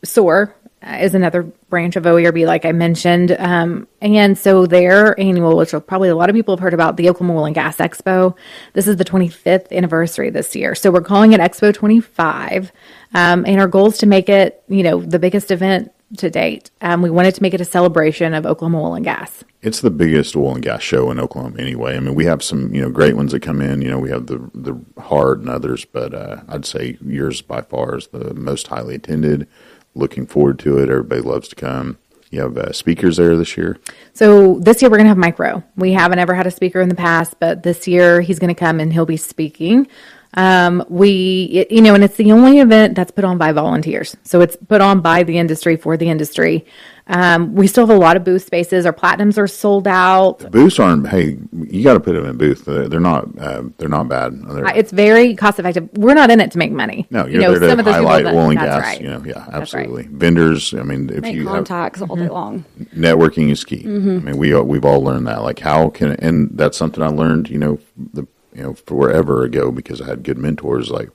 [0.03, 3.35] SOAR is another branch of OERB, like I mentioned.
[3.39, 7.09] Um, and so their annual, which probably a lot of people have heard about, the
[7.09, 8.35] Oklahoma Oil and Gas Expo.
[8.73, 10.75] This is the 25th anniversary this year.
[10.75, 12.71] So we're calling it Expo 25.
[13.15, 16.71] Um, and our goal is to make it, you know, the biggest event to date.
[16.81, 19.43] Um, we wanted to make it a celebration of Oklahoma oil and gas.
[19.61, 21.97] It's the biggest oil and gas show in Oklahoma anyway.
[21.97, 23.81] I mean, we have some, you know, great ones that come in.
[23.81, 27.61] You know, we have the the hard and others, but uh, I'd say yours by
[27.61, 29.47] far is the most highly attended.
[29.95, 30.89] Looking forward to it.
[30.89, 31.97] Everybody loves to come.
[32.29, 33.77] You have uh, speakers there this year.
[34.13, 35.63] So this year we're going to have Mike Rowe.
[35.77, 38.59] We haven't ever had a speaker in the past, but this year he's going to
[38.59, 39.87] come and he'll be speaking.
[40.35, 44.17] Um, we, you know, and it's the only event that's put on by volunteers.
[44.23, 46.65] So it's put on by the industry for the industry.
[47.07, 48.85] Um, we still have a lot of booth spaces.
[48.85, 50.51] Our platinums are sold out.
[50.51, 51.07] Booths aren't.
[51.07, 51.37] Hey,
[51.69, 52.65] you got to put them in booth.
[52.65, 53.27] They're, they're not.
[53.39, 54.41] Uh, they're not bad.
[54.41, 55.87] They're, Uh, It's very cost effective.
[55.93, 57.05] We're not in it to make money.
[57.11, 58.81] no, You you're know, there some to of those highlight that- oil and gas.
[58.81, 58.99] right.
[59.01, 59.85] You know, yeah, That's right.
[59.85, 60.07] absolutely.
[60.11, 60.73] Vendors.
[60.73, 62.65] I mean, if Make you have, contacts all day long.
[62.95, 63.83] networking is key.
[63.85, 65.43] I mean, we we've all learned that.
[65.43, 67.49] Like, how can and that's something I learned.
[67.51, 67.79] You know,
[68.13, 70.89] the you know forever ago because I had good mentors.
[70.89, 71.09] Like,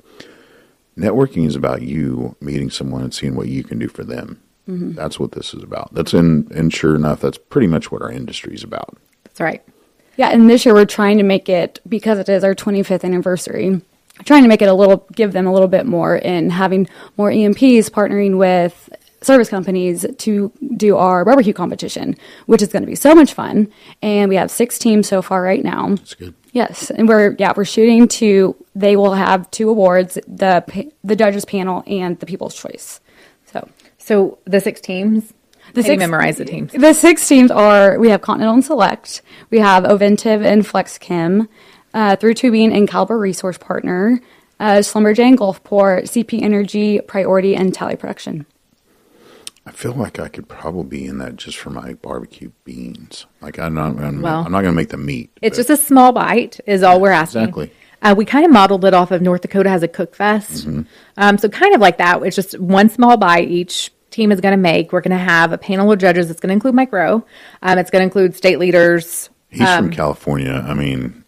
[0.97, 4.41] networking is about you meeting someone and seeing what you can do for them.
[4.69, 4.93] Mm-hmm.
[4.93, 5.93] That's what this is about.
[5.95, 8.99] That's in and sure enough, that's pretty much what our industry is about.
[9.25, 9.63] That's right.
[10.17, 13.81] Yeah, and this year we're trying to make it because it is our 25th anniversary.
[14.25, 17.31] Trying to make it a little, give them a little bit more in having more
[17.31, 18.91] E&Ps partnering with
[19.23, 23.73] service companies to do our barbecue competition, which is going to be so much fun.
[24.03, 25.89] And we have six teams so far right now.
[25.91, 26.35] That's good.
[26.53, 28.57] Yes, and we're yeah we're shooting to.
[28.75, 33.01] They will have two awards: the the judges panel and the People's Choice.
[33.47, 35.33] So So the six teams.
[35.73, 36.73] The How do you six- memorize the teams.
[36.73, 41.47] The six teams are we have Continental and Select, we have Ovintiv and FlexChem,
[41.95, 44.21] uh, Thru Tubing and Caliber Resource Partner,
[44.59, 48.47] uh, Schlumberger, Gulfport, CP Energy, Priority, and Tally Production.
[49.67, 53.27] I feel like I could probably be in that just for my barbecue beans.
[53.41, 53.99] Like I'm not.
[53.99, 55.31] I'm, Well, I'm not going to make the meat.
[55.43, 57.43] It's but- just a small bite, is all we're asking.
[57.43, 57.73] exactly.
[58.03, 60.67] Uh, we kind of modeled it off of North Dakota has a cook fest.
[60.67, 60.83] Mm-hmm.
[61.19, 62.23] Um, so kind of like that.
[62.23, 64.91] It's just one small bite each team is going to make.
[64.91, 66.31] We're going to have a panel of judges.
[66.31, 67.27] It's going to include Mike Rowe.
[67.61, 69.29] Um, it's going to include state leaders.
[69.51, 70.65] He's um, from California.
[70.67, 71.20] I mean,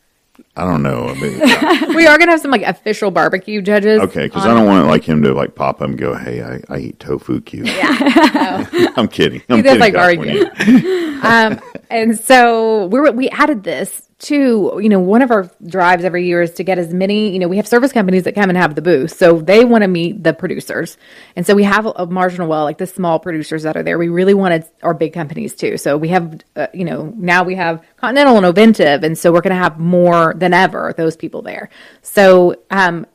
[0.54, 1.08] I don't know.
[1.08, 1.38] I mean,
[1.96, 4.00] we are going to have some like official barbecue judges.
[4.02, 6.60] Okay, because I don't want like him to like pop up and go, "Hey, I,
[6.68, 9.42] I eat tofu cube." Yeah, I'm kidding.
[9.48, 9.80] I'm He does kidding.
[9.80, 11.20] like California.
[11.22, 16.04] um, and so we were, we added this to you know one of our drives
[16.04, 18.48] every year is to get as many you know we have service companies that come
[18.48, 20.96] and have the booth so they want to meet the producers.
[21.36, 23.98] And so we have a, a marginal well like the small producers that are there.
[23.98, 25.76] We really wanted our big companies too.
[25.76, 29.40] So we have uh, you know now we have continental and Ovintiv and so we're
[29.40, 31.68] going to have more than ever those people there.
[32.02, 33.06] So um,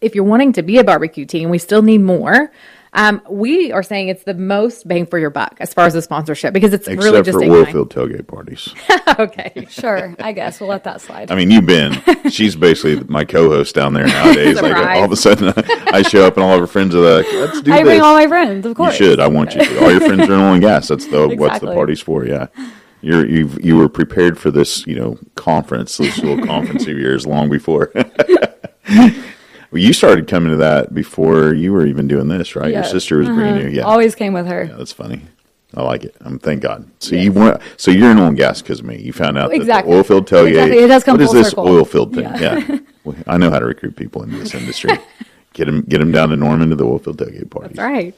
[0.00, 2.50] if you're wanting to be a barbecue team we still need more
[2.96, 6.02] um, we are saying it's the most bang for your buck as far as the
[6.02, 7.74] sponsorship because it's Except really just for a oil nine.
[7.74, 8.74] tailgate parties.
[9.18, 9.52] okay.
[9.76, 11.30] Sure, I guess we'll let that slide.
[11.30, 12.00] I mean, you've been.
[12.30, 14.60] She's basically my co-host down there nowadays.
[14.60, 15.52] like all of a sudden,
[15.92, 18.00] I show up and all of her friends are like, "Let's do I this." bring
[18.00, 18.94] all my friends, of you course.
[18.96, 19.20] should.
[19.20, 19.84] I want you to.
[19.84, 20.88] All your friends are in oil and gas.
[20.88, 21.74] That's the what's the Exactly.
[21.74, 22.24] party's for.
[22.26, 22.46] Yeah.
[23.02, 27.26] You're, you've, you were prepared for this, you know, conference, this little conference of yours
[27.26, 27.92] long before.
[29.76, 32.72] Well, you started coming to that before you were even doing this, right?
[32.72, 33.68] Your sister was bringing you.
[33.68, 33.82] Yeah.
[33.82, 34.64] Always came with her.
[34.64, 35.20] Yeah, that's funny.
[35.74, 36.16] I like it.
[36.22, 36.90] Um, thank God.
[36.98, 38.96] So you want, so you're in oil and gas because of me.
[39.02, 39.66] You found out Exactly.
[39.66, 40.48] that the oil field tailgate.
[40.48, 40.78] Exactly.
[40.78, 41.68] It does come What is this circle.
[41.68, 42.24] oil field thing?
[42.24, 42.64] Yeah.
[42.66, 42.78] Yeah.
[43.04, 44.98] Well, I know how to recruit people into this industry.
[45.52, 47.76] get them, get them down to Norman to the oil field tailgate parties.
[47.76, 48.14] That's right.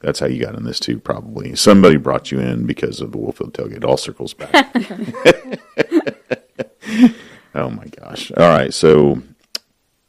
[0.00, 0.98] That's how you got in this too.
[0.98, 3.76] Probably somebody brought you in because of the oil field tailgate.
[3.76, 4.74] It all circles back.
[7.54, 8.32] oh my gosh!
[8.36, 9.22] All right, so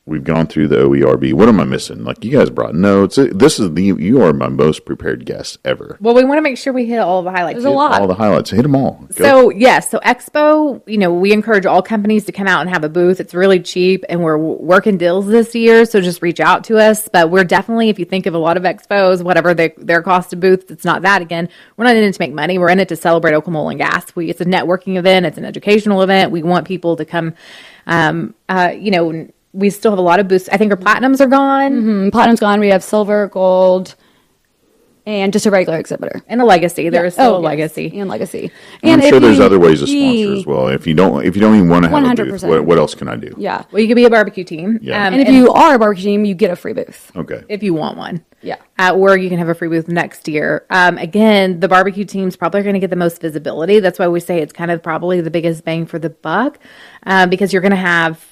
[0.10, 1.34] we've gone through the OERB.
[1.34, 2.04] What am I missing?
[2.04, 3.16] Like you guys brought notes.
[3.16, 5.98] This is the you are my most prepared guest ever.
[6.02, 7.56] Well, we want to make sure we hit all the highlights.
[7.56, 8.02] There's a lot.
[8.02, 8.50] All the highlights.
[8.50, 9.08] Hit them all.
[9.16, 9.24] Go.
[9.24, 12.84] So yes, so Expo, you know, we encourage all companies to come out and have
[12.84, 13.20] a booth.
[13.20, 15.86] It's really cheap, and we're working deals this year.
[15.86, 17.08] So just reach out to us.
[17.08, 20.34] But we're definitely, if you think of a lot of expos, whatever their their cost
[20.34, 21.22] of booth, it's not that.
[21.22, 22.58] Again, we're not in it to make money.
[22.58, 24.16] We're in it to celebrate Oklahoma and Gas.
[24.16, 25.26] We it's a networking event.
[25.26, 26.32] It's an educational event.
[26.32, 27.36] We want people to come,
[27.88, 29.28] um, uh, you know.
[29.54, 30.50] We still have a lot of boosts.
[30.52, 32.60] I think our platinums are gone Mm, Platinum's gone.
[32.60, 33.96] We have silver, gold,
[35.06, 36.22] and just a regular exhibitor.
[36.28, 36.90] and a legacy.
[36.90, 38.00] There is still a Oh, yes, legacy.
[38.00, 38.52] and legacy.
[38.84, 40.68] I'm sure there's you- other ways to sponsor Ye- as well.
[40.68, 42.48] If you don't, if you don't even want to have a booth, 100%.
[42.50, 43.34] what, what else can I do?
[43.38, 44.78] Yeah, Well, you could be a barbecue team.
[44.84, 45.08] Yeah.
[45.08, 47.12] Um, and if you are a barbecue team, you get a free booth.
[47.16, 47.42] Okay.
[47.50, 48.24] if you want one.
[48.42, 48.56] Yeah.
[48.78, 50.66] Uh, or you can have a free booth next year.
[50.70, 53.80] Um, again, the barbecue teams probably are going to get the most visibility.
[53.82, 56.58] That's why we say it's kind of probably the biggest bang for the buck
[57.06, 58.24] uh, because you're going to have.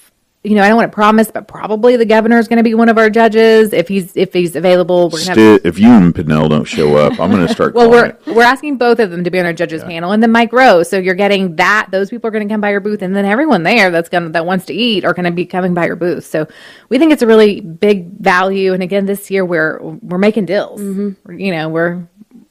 [0.47, 2.73] You know, I don't want to promise, but probably the governor is going to be
[2.73, 5.09] one of our judges if he's if he's available.
[5.09, 7.73] We're going to have if you and Pinnell don't show up, I'm going to start.
[7.75, 8.35] well, calling we're it.
[8.35, 10.89] we're asking both of them to be on our judges panel, and then Mike Rose.
[10.89, 13.25] So you're getting that; those people are going to come by your booth, and then
[13.25, 15.97] everyone there that's going that wants to eat are going to be coming by your
[15.97, 16.25] booth.
[16.25, 16.47] So
[16.87, 18.71] we think it's a really big value.
[18.71, 20.79] And again, this year we're we're making deals.
[20.79, 21.39] Mm-hmm.
[21.39, 22.07] You know, we're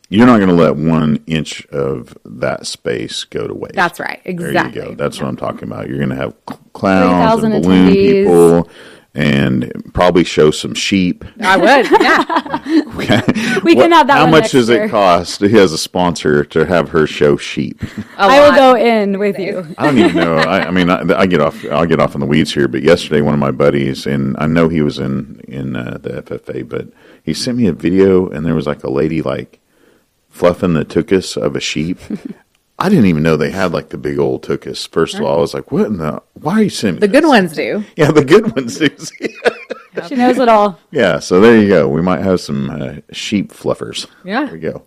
[0.09, 3.75] You're not going to let one inch of that space go to waste.
[3.75, 4.21] That's right.
[4.25, 4.81] There Exactly.
[4.83, 4.95] you go.
[4.95, 5.89] That's what I'm talking about.
[5.89, 8.23] You're going to have cl- clowns and balloon attendees.
[8.25, 8.71] people,
[9.15, 11.25] and probably show some sheep.
[11.41, 12.83] I would, yeah.
[13.65, 14.85] We can have that How one much next does year.
[14.85, 15.41] it cost?
[15.41, 17.83] He has a sponsor to have her show sheep.
[18.17, 19.67] I will go in with you.
[19.79, 20.37] I don't even know.
[20.37, 21.65] I, I mean, I, I get off.
[21.65, 22.69] I'll get off on the weeds here.
[22.69, 26.23] But yesterday, one of my buddies, and I know he was in in uh, the
[26.23, 26.89] FFA, but
[27.25, 29.59] he sent me a video, and there was like a lady like
[30.37, 31.99] fluffing the tuchus of a sheep.
[32.79, 34.87] I didn't even know they had like the big old tuchus.
[34.87, 36.23] First of all, I was like, "What in the?
[36.35, 37.85] Why are you sending me The good this?" ones do.
[37.97, 38.89] Yeah, the good ones do.
[40.09, 40.79] She knows it all.
[40.91, 41.89] yeah, so there you go.
[41.89, 44.07] We might have some uh, sheep fluffers.
[44.27, 44.45] Yeah.
[44.45, 44.85] there we go.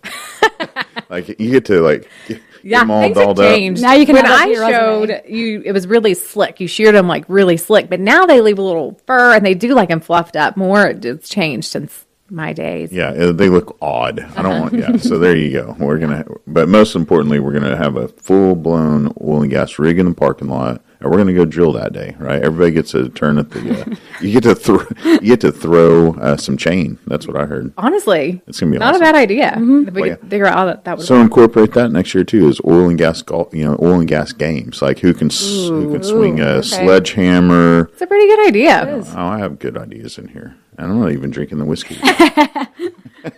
[1.08, 3.52] like you get to like get Yeah, them all things have dolled up.
[3.56, 3.82] changed.
[3.82, 4.78] Now you can when add that to I your resume.
[5.16, 6.60] showed you, it was really slick.
[6.60, 9.54] You sheared them like really slick, but now they leave a little fur and they
[9.54, 10.86] do like them fluffed up more.
[10.86, 12.92] It's changed since my days.
[12.92, 14.20] Yeah, uh, they look odd.
[14.20, 14.74] I don't want.
[14.74, 15.76] Yeah, so there you go.
[15.78, 19.98] We're gonna, but most importantly, we're gonna have a full blown oil and gas rig
[19.98, 22.14] in the parking lot, and we're gonna go drill that day.
[22.18, 22.42] Right?
[22.42, 23.82] Everybody gets a turn at the.
[23.82, 24.84] Uh, you get to throw.
[25.04, 26.98] You get to throw uh, some chain.
[27.06, 27.72] That's what I heard.
[27.78, 29.02] Honestly, It's gonna be not awesome.
[29.02, 29.52] a bad idea.
[29.54, 30.16] If we Well, could yeah.
[30.28, 32.48] figure out that, that would So incorporate that next year too.
[32.48, 33.54] Is oil and gas golf?
[33.54, 36.62] You know, oil and gas games like who can s who can swing a okay.
[36.68, 37.88] sledgehammer.
[37.92, 39.02] It's a pretty good idea.
[39.16, 40.56] Oh, I have good ideas in here.
[40.78, 41.96] And I'm not even drinking the whiskey.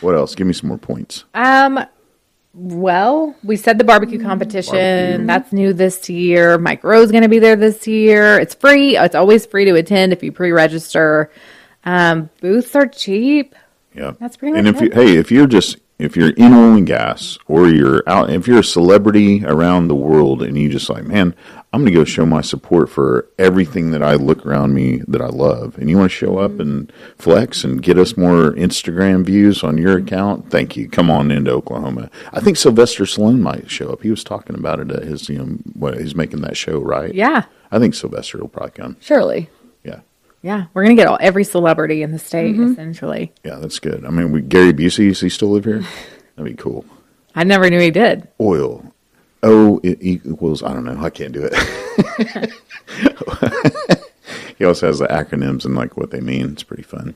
[0.00, 0.34] what else?
[0.34, 1.24] Give me some more points.
[1.34, 1.80] Um,
[2.52, 4.72] well, we said the barbecue competition.
[4.74, 5.26] Barbecue.
[5.26, 6.58] That's new this year.
[6.58, 8.38] Mike Rowe's going to be there this year.
[8.38, 8.96] It's free.
[8.96, 11.30] It's always free to attend if you pre-register.
[11.84, 13.54] Um, booths are cheap.
[13.94, 14.94] Yeah, That's pretty And if you, it.
[14.94, 18.60] hey, if you're just if you're in oil and gas, or you're out, if you're
[18.60, 21.34] a celebrity around the world, and you just like, man,
[21.72, 25.20] I'm going to go show my support for everything that I look around me that
[25.20, 29.24] I love, and you want to show up and flex and get us more Instagram
[29.24, 30.88] views on your account, thank you.
[30.88, 32.10] Come on into Oklahoma.
[32.32, 34.02] I think Sylvester Stallone might show up.
[34.02, 37.14] He was talking about it at his, you know, what he's making that show, right?
[37.14, 37.44] Yeah.
[37.70, 38.96] I think Sylvester will probably come.
[39.00, 39.48] Surely.
[39.84, 40.00] Yeah.
[40.42, 40.64] Yeah.
[40.74, 42.72] We're going to get all, every celebrity in the state, Mm-hmm.
[42.72, 43.32] essentially.
[43.44, 44.04] Yeah, that's good.
[44.04, 45.84] I mean, we, Gary Busey, does he still live here?
[46.36, 46.84] That'd be cool.
[47.32, 48.26] I never knew he did.
[48.40, 48.89] oil.
[49.42, 51.02] O equals I don't know.
[51.02, 52.52] I can't do it.
[54.58, 56.52] he also has the acronyms and like what they mean.
[56.52, 57.14] It's pretty fun.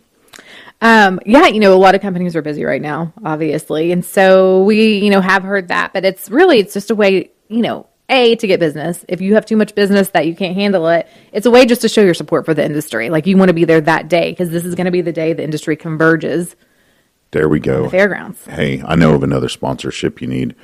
[0.81, 3.93] Um, yeah, you know, a lot of companies are busy right now, obviously.
[3.93, 7.31] And so we, you know, have heard that, but it's really, it's just a way,
[7.49, 9.05] you know, A, to get business.
[9.09, 11.81] If you have too much business that you can't handle it, it's a way just
[11.83, 13.09] to show your support for the industry.
[13.09, 15.13] Like you want to be there that day because this is going to be the
[15.13, 16.55] day the industry converges
[17.31, 17.89] There we go.
[17.89, 18.45] fairgrounds.
[18.45, 20.55] Hey, I know of another sponsorship you need.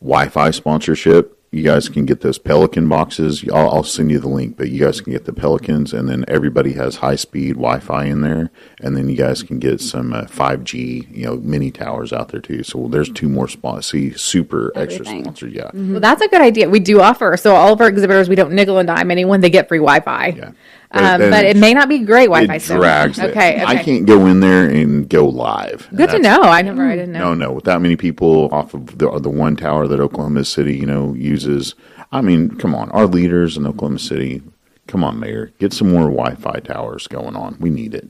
[0.00, 1.36] Wi-Fi sponsorship.
[1.52, 3.44] You guys can get those Pelican boxes.
[3.52, 6.24] I'll, I'll send you the link, but you guys can get the Pelicans, and then
[6.28, 11.12] everybody has high-speed Wi-Fi in there, and then you guys can get some uh, 5G,
[11.12, 12.62] you know, mini towers out there too.
[12.62, 13.88] So there's two more spots.
[13.88, 15.24] See, super extra Everything.
[15.24, 15.52] sponsors.
[15.52, 15.70] Yeah.
[15.74, 16.70] Well, that's a good idea.
[16.70, 17.36] We do offer.
[17.36, 19.40] So all of our exhibitors, we don't nickel and dime anyone.
[19.40, 20.26] They get free Wi-Fi.
[20.28, 20.52] Yeah.
[20.92, 22.56] Um, but it may not be great Wi-Fi.
[22.56, 23.18] it drags.
[23.18, 23.30] it.
[23.30, 23.54] Okay.
[23.62, 23.64] Okay.
[23.64, 25.88] I can't go in there and go live.
[25.94, 26.42] Good to know.
[26.42, 26.84] I never.
[26.84, 27.32] I didn't know.
[27.32, 30.76] No, no, with that many people off of the the one tower that Oklahoma City,
[30.76, 31.74] you know, uses.
[32.10, 34.42] I mean, come on, our leaders in Oklahoma City.
[34.88, 37.56] Come on, Mayor, get some more Wi-Fi towers going on.
[37.60, 38.08] We need it.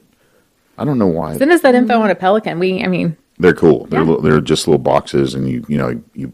[0.78, 2.58] I don't know why Send us that info on a Pelican.
[2.58, 3.84] We, I mean, they're cool.
[3.86, 4.16] They're Yeah.
[4.22, 6.32] they're just little boxes, and you you know you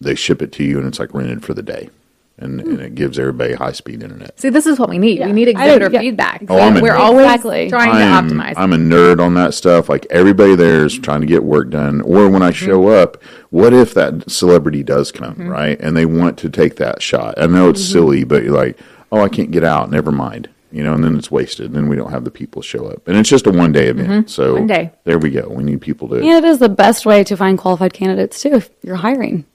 [0.00, 1.90] they ship it to you, and it's like rented for the day,
[2.38, 4.38] and, and it gives everybody high speed internet.
[4.40, 5.18] see, this is what we need.
[5.18, 5.26] Yeah.
[5.26, 6.00] We need I didn't- exhibitor yeah.
[6.00, 6.44] feedback.
[6.48, 7.68] Oh, I'm in We're always Exactly.
[7.68, 8.54] trying I to am, optimize.
[8.56, 9.88] I'm a nerd on that stuff.
[9.88, 12.00] Like everybody there is trying to get work done.
[12.02, 13.02] Or when I show Mm-hmm.
[13.02, 15.78] up, what if that celebrity does come, right?
[15.80, 17.34] And they want to take that shot.
[17.38, 17.70] I know Mm-hmm.
[17.70, 18.78] it's silly, but you're like,
[19.10, 19.90] oh, I can't get out.
[19.90, 20.48] Never mind.
[20.70, 21.66] You know, and then it's wasted.
[21.66, 23.08] And Then we don't have the people show up.
[23.08, 24.28] And it's just a one day event.
[24.30, 24.54] So Mm-hmm.
[24.58, 24.92] One day.
[25.04, 25.48] there we go.
[25.48, 26.16] We need people to.
[26.16, 29.46] And it is the best way to find qualified candidates too if you're hiring.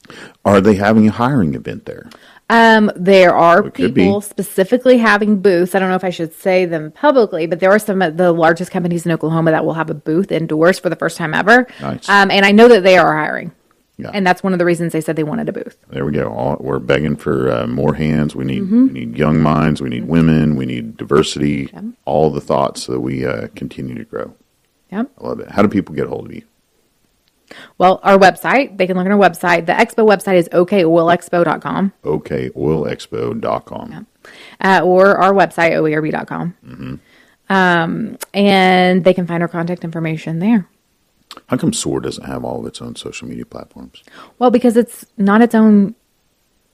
[0.43, 2.09] Are they having a hiring event there?
[2.49, 5.73] Um, there are It people specifically having booths.
[5.75, 8.31] I don't know if I should say them publicly, but there are some of the
[8.31, 11.67] largest companies in Oklahoma that will have a booth indoors for the first time ever.
[11.81, 12.07] Nice.
[12.09, 13.53] Um, and I know that they are hiring.
[13.97, 14.09] Yeah.
[14.13, 15.77] And that's one of the reasons they said they wanted a booth.
[15.89, 16.27] There we go.
[16.33, 18.35] All, we're begging for uh, more hands.
[18.35, 18.87] We need Mm-hmm.
[18.87, 19.81] we need young minds.
[19.81, 20.55] We need women.
[20.55, 21.71] We need diversity.
[22.05, 24.35] All the thoughts so that we uh, continue to grow.
[24.91, 25.11] Yep.
[25.19, 25.51] I love it.
[25.51, 26.43] How do people get a hold of you?
[27.77, 29.65] Well, our website, they can look on our website.
[29.65, 34.07] The expo website is okoilexpo.com OKOilexpo.com.
[34.61, 36.55] uh, or our website, oerb.com.
[36.65, 37.53] Mm-hmm.
[37.53, 40.67] Um, and they can find our contact information there.
[41.47, 44.03] How come SOAR doesn't have all of its own social media platforms?
[44.39, 45.95] Well, because it's not its own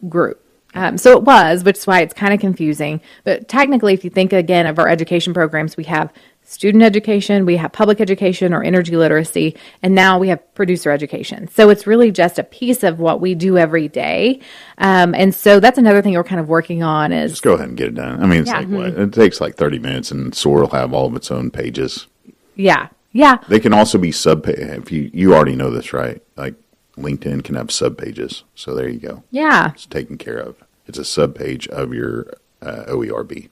[0.07, 0.43] group.
[0.75, 3.01] Um, so it was, which is why it's kind of confusing.
[3.23, 6.13] But technically, if you think again of our education programs, we have
[6.49, 11.47] student education, we have public education or energy literacy, and now we have producer education.
[11.49, 14.39] So it's really just a piece of what we do every day.
[14.79, 17.69] Um, and so that's another thing we're kind of working on is Just go ahead
[17.69, 18.21] and get it done.
[18.23, 18.59] I mean, it's Yeah.
[18.59, 18.87] like what?
[18.97, 22.07] It takes like 30 minutes, and SOAR will have all of its own pages.
[22.55, 24.45] yeah, yeah, They can also be sub.
[24.47, 26.21] If you you already know this, right?
[26.35, 26.55] Like
[26.97, 28.43] LinkedIn can have sub pages.
[28.55, 29.23] So there you go.
[29.31, 29.71] yeah.
[29.73, 30.55] It's taken care of.
[30.87, 33.49] It's a sub page of your uh, OERB.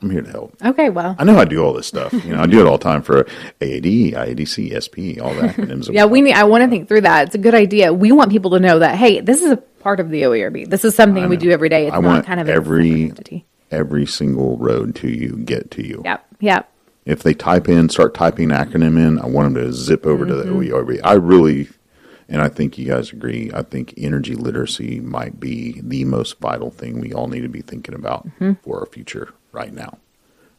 [0.00, 0.54] I'm here to help.
[0.64, 2.12] Okay, well, I know I do all this stuff.
[2.12, 3.20] You know, I do it all the time for
[3.60, 5.86] AAD, IADC, SP, all the acronyms.
[5.86, 6.34] that Yeah, we need.
[6.34, 7.26] I want to think through that.
[7.26, 7.92] It's a good idea.
[7.92, 10.68] We want people to know that hey, this is a part of the OERB.
[10.70, 11.86] This is something we do every day.
[11.88, 13.12] It's I not want kind of every
[13.72, 16.02] every single road to you get to you.
[16.04, 16.72] Yep, yep.
[17.04, 20.34] If they type in, start typing acronym in, I want them to zip over to
[20.34, 20.74] the Mm-hmm.
[20.74, 21.00] OERB.
[21.02, 21.68] I really,
[22.28, 23.50] and I think you guys agree.
[23.54, 27.62] I think energy literacy might be the most vital thing we all need to be
[27.62, 28.52] thinking about Mm-hmm.
[28.62, 29.98] for our future right now.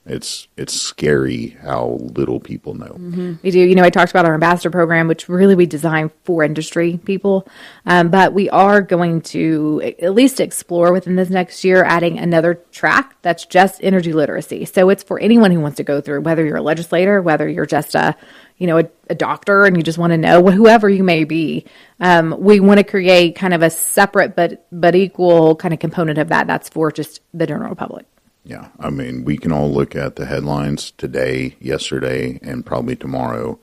[0.10, 2.96] It's it's scary how little people know.
[3.44, 3.60] We do.
[3.60, 7.48] You know, I talked about our ambassador program, which really we designed for industry people.
[7.86, 12.56] Um, but we are going to at least explore within this next year adding another
[12.72, 14.66] track that's just energy literacy.
[14.66, 17.68] So it's for anyone who wants to go through, whether you're a legislator, whether you're
[17.68, 18.16] just a,
[18.58, 21.66] you know, a, a doctor and you just want to know whoever you may be.
[22.00, 26.18] Um, we want to create kind of a separate but but equal kind of component
[26.18, 26.48] of that.
[26.48, 28.08] That's for just the general public.
[28.44, 33.60] Yeah, I mean, we can all look at the headlines today, yesterday, and probably tomorrow,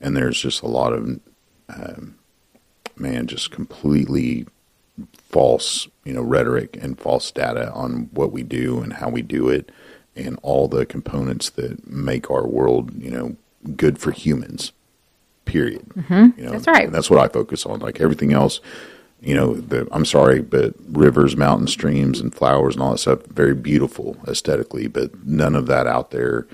[0.00, 1.20] and there's just a lot of,
[1.68, 2.16] um,
[2.96, 4.46] man, just completely
[5.16, 9.48] false, you know, rhetoric and false data on what we do and how we do
[9.48, 9.70] it,
[10.14, 13.36] and all the components that make our world, you know,
[13.76, 14.72] good for humans.
[15.44, 15.86] Period.
[15.90, 16.40] Mm-hmm.
[16.40, 16.90] You know, That's right.
[16.90, 17.78] That's what I focus on.
[17.78, 18.60] Like everything else,
[19.20, 23.24] you know, the, I'm sorry, but rivers, mountain streams, and flowers and all that stuff,
[23.26, 26.46] very beautiful aesthetically, but none of that out there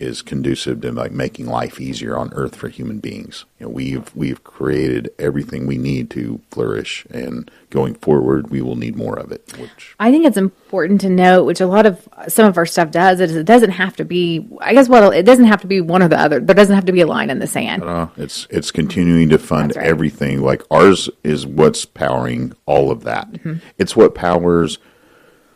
[0.00, 3.44] is conducive to like making life easier on Earth for human beings.
[3.58, 8.76] You know, we've we've created everything we need to flourish, and going forward, we will
[8.76, 9.52] need more of it.
[9.58, 12.90] Which I think it's important to note, which a lot of some of our stuff
[12.90, 14.48] does, is it doesn't have to be.
[14.60, 16.38] I guess what it doesn't have to be one or the other.
[16.40, 17.82] There doesn't have to be a line in the sand.
[17.82, 19.84] uh, it's it's continuing to fund right.
[19.84, 20.42] everything.
[20.42, 23.30] Like ours is what's powering all of that.
[23.32, 23.54] Mm-hmm.
[23.78, 24.78] It's what powers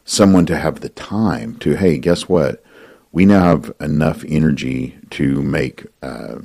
[0.05, 1.77] someone to have the time to.
[1.77, 2.63] Hey, guess what?
[3.13, 6.39] We now have enough energy to make uh,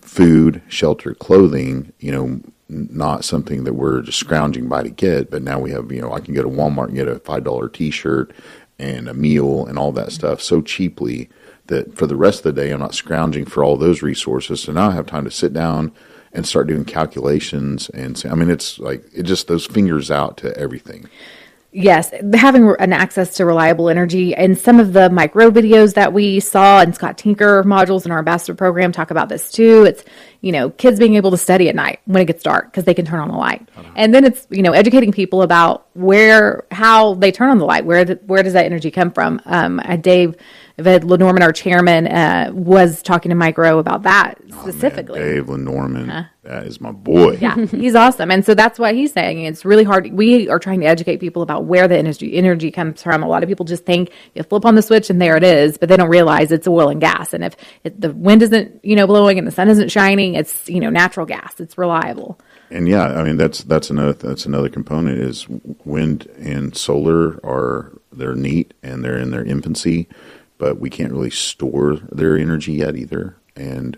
[0.00, 1.92] food, shelter, clothing.
[1.98, 5.90] You know, not something that we're just scrounging by to get, but now we have.
[5.90, 8.32] You know, I can go to Walmart and get a five dollar T-shirt
[8.78, 11.30] and a meal and all that stuff so cheaply
[11.66, 14.60] that for the rest of the day I'm not scrounging for all those resources.
[14.62, 15.92] So now I have time to sit down
[16.32, 20.36] and start doing calculations and say, I mean, it's like it just those fingers out
[20.38, 21.08] to everything.
[21.76, 26.12] Yes, having an access to reliable energy and some of the Mike Rowe videos that
[26.12, 29.82] we saw and Scott Tinker modules in our ambassador program talk about this too.
[29.82, 30.04] It's,
[30.40, 32.94] you know, kids being able to study at night when it gets dark because they
[32.94, 33.68] can turn on the light.
[33.76, 33.90] Uh-huh.
[33.96, 37.84] And then it's, you know, educating people about where, how they turn on the light,
[37.84, 39.40] where, the, where does that energy come from?
[39.46, 40.36] Um, uh, Dave,
[40.76, 45.20] Ved Lenormand, our chairman, uh, was talking to Mike Rowe about that specifically.
[45.20, 47.38] Man, Dave Lenormand, that is my boy.
[47.40, 48.32] Yeah, he's awesome.
[48.32, 49.44] And so that's what he's saying.
[49.44, 50.12] It's really hard.
[50.12, 53.22] We are trying to educate people about where the energy energy comes from.
[53.22, 55.78] A lot of people just think you flip on the switch and there it is,
[55.78, 57.34] but they don't realize it's oil and gas.
[57.34, 57.54] And if
[57.84, 60.90] it, the wind isn't, you know, blowing and the sun isn't shining, it's, you know,
[60.90, 61.60] natural gas.
[61.60, 62.40] It's reliable.
[62.74, 65.46] And yeah, I mean that's that's another that's another component is
[65.84, 70.08] wind and solar are they're neat and they're in their infancy,
[70.58, 73.36] but we can't really store their energy yet either.
[73.54, 73.96] And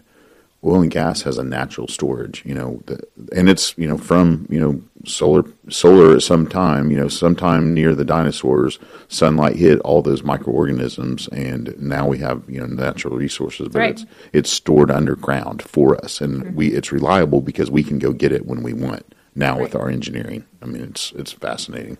[0.66, 3.00] oil and gas has a natural storage, you know, the,
[3.32, 7.72] and it's you know from you know solar solar at some time, you know, sometime
[7.72, 13.16] near the dinosaurs, sunlight hit all those microorganisms, and now we have you know natural
[13.16, 13.90] resources, but Right.
[13.92, 18.32] it's it's stored underground for us, and we it's reliable because we can go get
[18.32, 19.04] it when we want.
[19.38, 21.98] Now with our engineering, I mean, it's it's fascinating.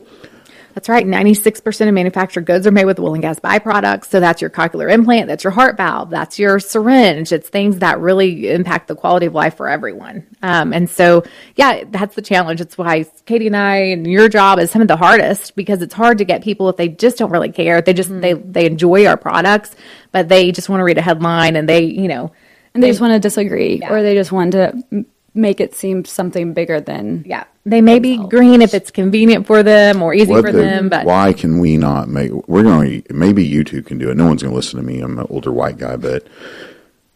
[0.77, 1.07] That's right.
[1.07, 4.09] 96% of manufactured goods are made with oil and gas byproducts.
[4.09, 7.33] So that's your cochlear implant, that's your heart valve, that's your syringe.
[7.33, 10.27] It's things that really impact the quality of life for everyone.
[10.43, 11.25] Um, and so,
[11.55, 12.61] yeah, that's the challenge.
[12.61, 15.95] It's why Katie and I and your job is some of the hardest because it's
[15.95, 17.81] hard to get people if they just don't really care.
[17.81, 19.75] They just, they, they enjoy our products,
[20.13, 22.33] but they just want to read a headline and they, you know,
[22.75, 26.53] and they just want to disagree or they just want to make it seem something
[26.53, 30.45] bigger than yeah, they may be green if it's convenient for them or easy What
[30.45, 32.31] for the- them, but why can we not make?
[32.49, 33.03] We're going.
[33.03, 34.17] to Maybe you two can do it.
[34.17, 35.01] No one's going to listen to me.
[35.01, 36.27] I'm an older white guy, but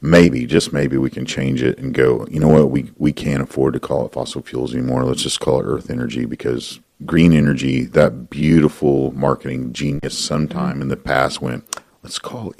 [0.02, 2.26] maybe, just maybe, we can change it and go.
[2.30, 2.70] You know what?
[2.70, 5.04] We we can't afford to call it fossil fuels anymore.
[5.04, 10.88] Let's just call it Earth energy because green energy, that beautiful marketing genius, sometime in
[10.88, 11.64] the past went.
[12.02, 12.52] Let's call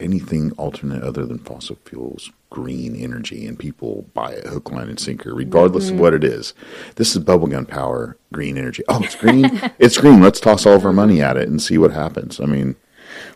[0.00, 4.98] anything alternate other than fossil fuels green energy, and people buy it hook, line, and
[4.98, 6.02] sinker, regardless of mm-hmm.
[6.02, 6.54] what it is.
[6.96, 8.82] This is bubblegum power, green energy.
[8.88, 9.60] Oh, it's green.
[9.78, 10.22] it's green.
[10.22, 12.40] Let's toss all of our money at it and see what happens.
[12.40, 12.76] I mean,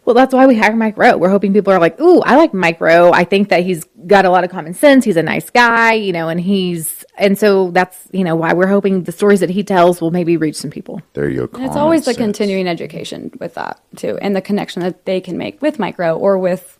[0.05, 1.17] Well, that's why we hire Mike Rowe.
[1.17, 3.13] We're hoping people are like, "Ooh, I like Mike Rowe.
[3.13, 5.05] I think that he's got a lot of common sense.
[5.05, 8.67] He's a nice guy, you know, and he's and so that's you know why we're
[8.67, 11.45] hoping the stories that he tells will maybe reach some people." there you go.
[11.45, 15.37] It's common always the continuing education with that too, and the connection that they can
[15.37, 16.79] make with Mike Rowe or with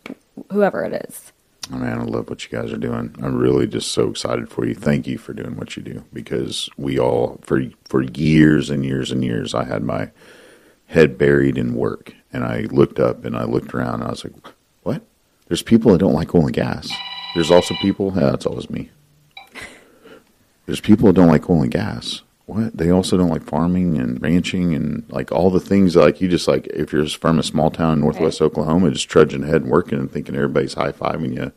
[0.51, 1.31] whoever it is.
[1.71, 3.15] Oh, man, I love what you guys are doing.
[3.21, 4.75] I'm really just so excited for you.
[4.75, 9.11] Thank you for doing what you do because we all for for years and years
[9.11, 10.11] and years I had my
[10.87, 14.25] head buried in work and I looked up and I looked around and I was
[14.25, 14.33] like,
[14.83, 15.03] "What?
[15.47, 16.91] There's people that don't like oil and gas.
[17.33, 18.89] There's also people, yeah, that's always me.
[20.65, 22.21] There's people that don't like oil and gas.
[22.45, 22.75] What?
[22.75, 26.47] They also don't like farming and ranching and like all the things like you just
[26.47, 29.97] like if you're from a small town in northwest Oklahoma, just trudging ahead and working
[29.97, 31.51] and thinking everybody's high fiving you.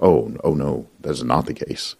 [0.00, 1.94] Oh, oh no, that's not the case.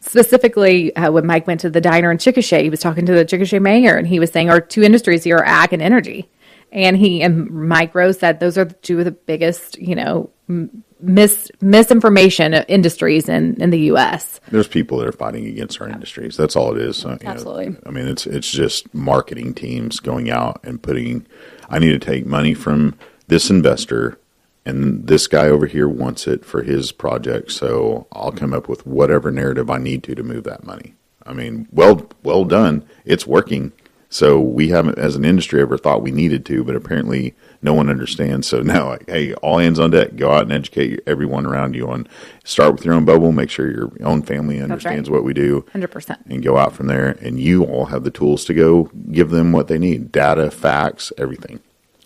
[0.00, 3.24] Specifically, uh, when Mike went to the diner in Chickasha, he was talking to the
[3.24, 6.28] Chickasha mayor, and he was saying our two industries here are ag and energy.
[6.72, 10.30] And he and Mike Rowe said those are the two of the biggest, you know,
[10.48, 14.40] m- mis misinformation industries in in the U.S.
[14.50, 16.36] There's people that are fighting against our industries.
[16.36, 17.04] That's all it is.
[17.04, 17.76] Uh, you know, Absolutely.
[17.86, 21.26] I mean, it's it's just marketing teams going out and putting.
[21.68, 22.98] I need to take money from
[23.28, 24.18] this investor,
[24.64, 27.52] and this guy over here wants it for his project.
[27.52, 30.94] So I'll come up with whatever narrative I need to to move that money.
[31.26, 32.84] I mean, well, well done.
[33.04, 33.72] It's working.
[34.14, 37.90] So we haven't, as an industry, ever thought we needed to, but apparently no one
[37.90, 38.46] understands.
[38.46, 40.14] So now, like, hey, all hands on deck.
[40.14, 42.06] Go out and educate everyone around you on.
[42.44, 43.32] Start with your own bubble.
[43.32, 46.20] Make sure your own family understands what we do, Hundred percent.
[46.28, 47.18] and go out from there.
[47.22, 51.12] And you all have the tools to go give them what they need: data, facts,
[51.18, 51.58] everything.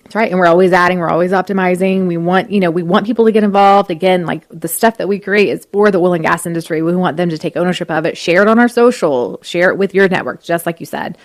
[0.05, 0.31] That's right.
[0.31, 2.07] And we're always adding, we're always optimizing.
[2.07, 3.91] We want, you know, we want people to get involved.
[3.91, 6.81] Again, like the stuff that we create is for the oil and gas industry.
[6.81, 9.77] We want them to take ownership of it, share it on our social, share it
[9.77, 11.19] with your network, just like you said.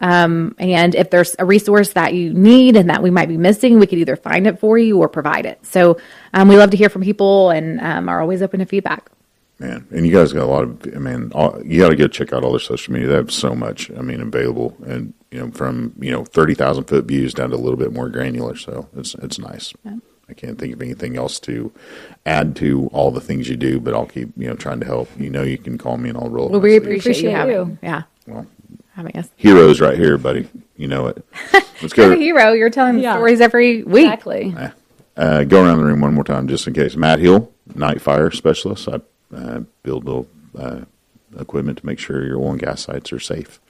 [0.00, 3.78] Um, and if there's a resource that you need and that we might be missing,
[3.78, 5.64] we could either find it for you or provide it.
[5.66, 5.98] So
[6.34, 9.10] um, we love to hear from people and um, are always open to feedback.
[9.58, 10.86] Man, and you guys got a lot of.
[10.96, 13.08] I mean, all, you got to go check out all their social media.
[13.08, 13.90] They have so much.
[13.90, 17.56] I mean, available, and you know, from you know thirty thousand foot views down to
[17.56, 18.56] a little bit more granular.
[18.56, 19.74] So it's it's nice.
[20.30, 21.72] I can't think of anything else to
[22.24, 25.10] add to all the things you do, but I'll keep you know trying to help.
[25.20, 26.48] You know, you can call me and I'll roll.
[26.48, 26.84] Well, we sleeves.
[26.84, 27.78] appreciate, you Appreciate having, you.
[27.82, 28.46] yeah, Well,
[29.00, 29.28] having us.
[29.36, 30.48] heroes right here, buddy.
[30.76, 31.24] You know it.
[31.82, 32.12] Let's You're go.
[32.12, 32.52] a hero.
[32.52, 33.14] You're telling Yeah.
[33.14, 34.04] stories every week.
[34.06, 34.54] Exactly.
[35.16, 36.96] Uh, go around the room one more time, just in case.
[36.96, 38.88] Matt Hill, night fire specialist.
[38.88, 39.00] I
[39.36, 40.26] uh, build little
[40.58, 40.80] uh,
[41.38, 43.60] equipment to make sure your oil and gas sites are safe.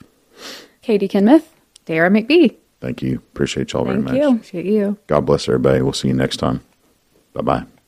[0.83, 1.45] Katie Kinmouth.
[1.87, 2.57] Dara McBee.
[2.81, 3.16] Thank you.
[3.16, 4.14] Appreciate y'all very Thank much.
[4.16, 4.28] you.
[4.37, 4.99] Appreciate you.
[5.07, 5.83] God bless everybody.
[5.83, 6.61] We'll see you next time.
[7.35, 7.80] Bye bye.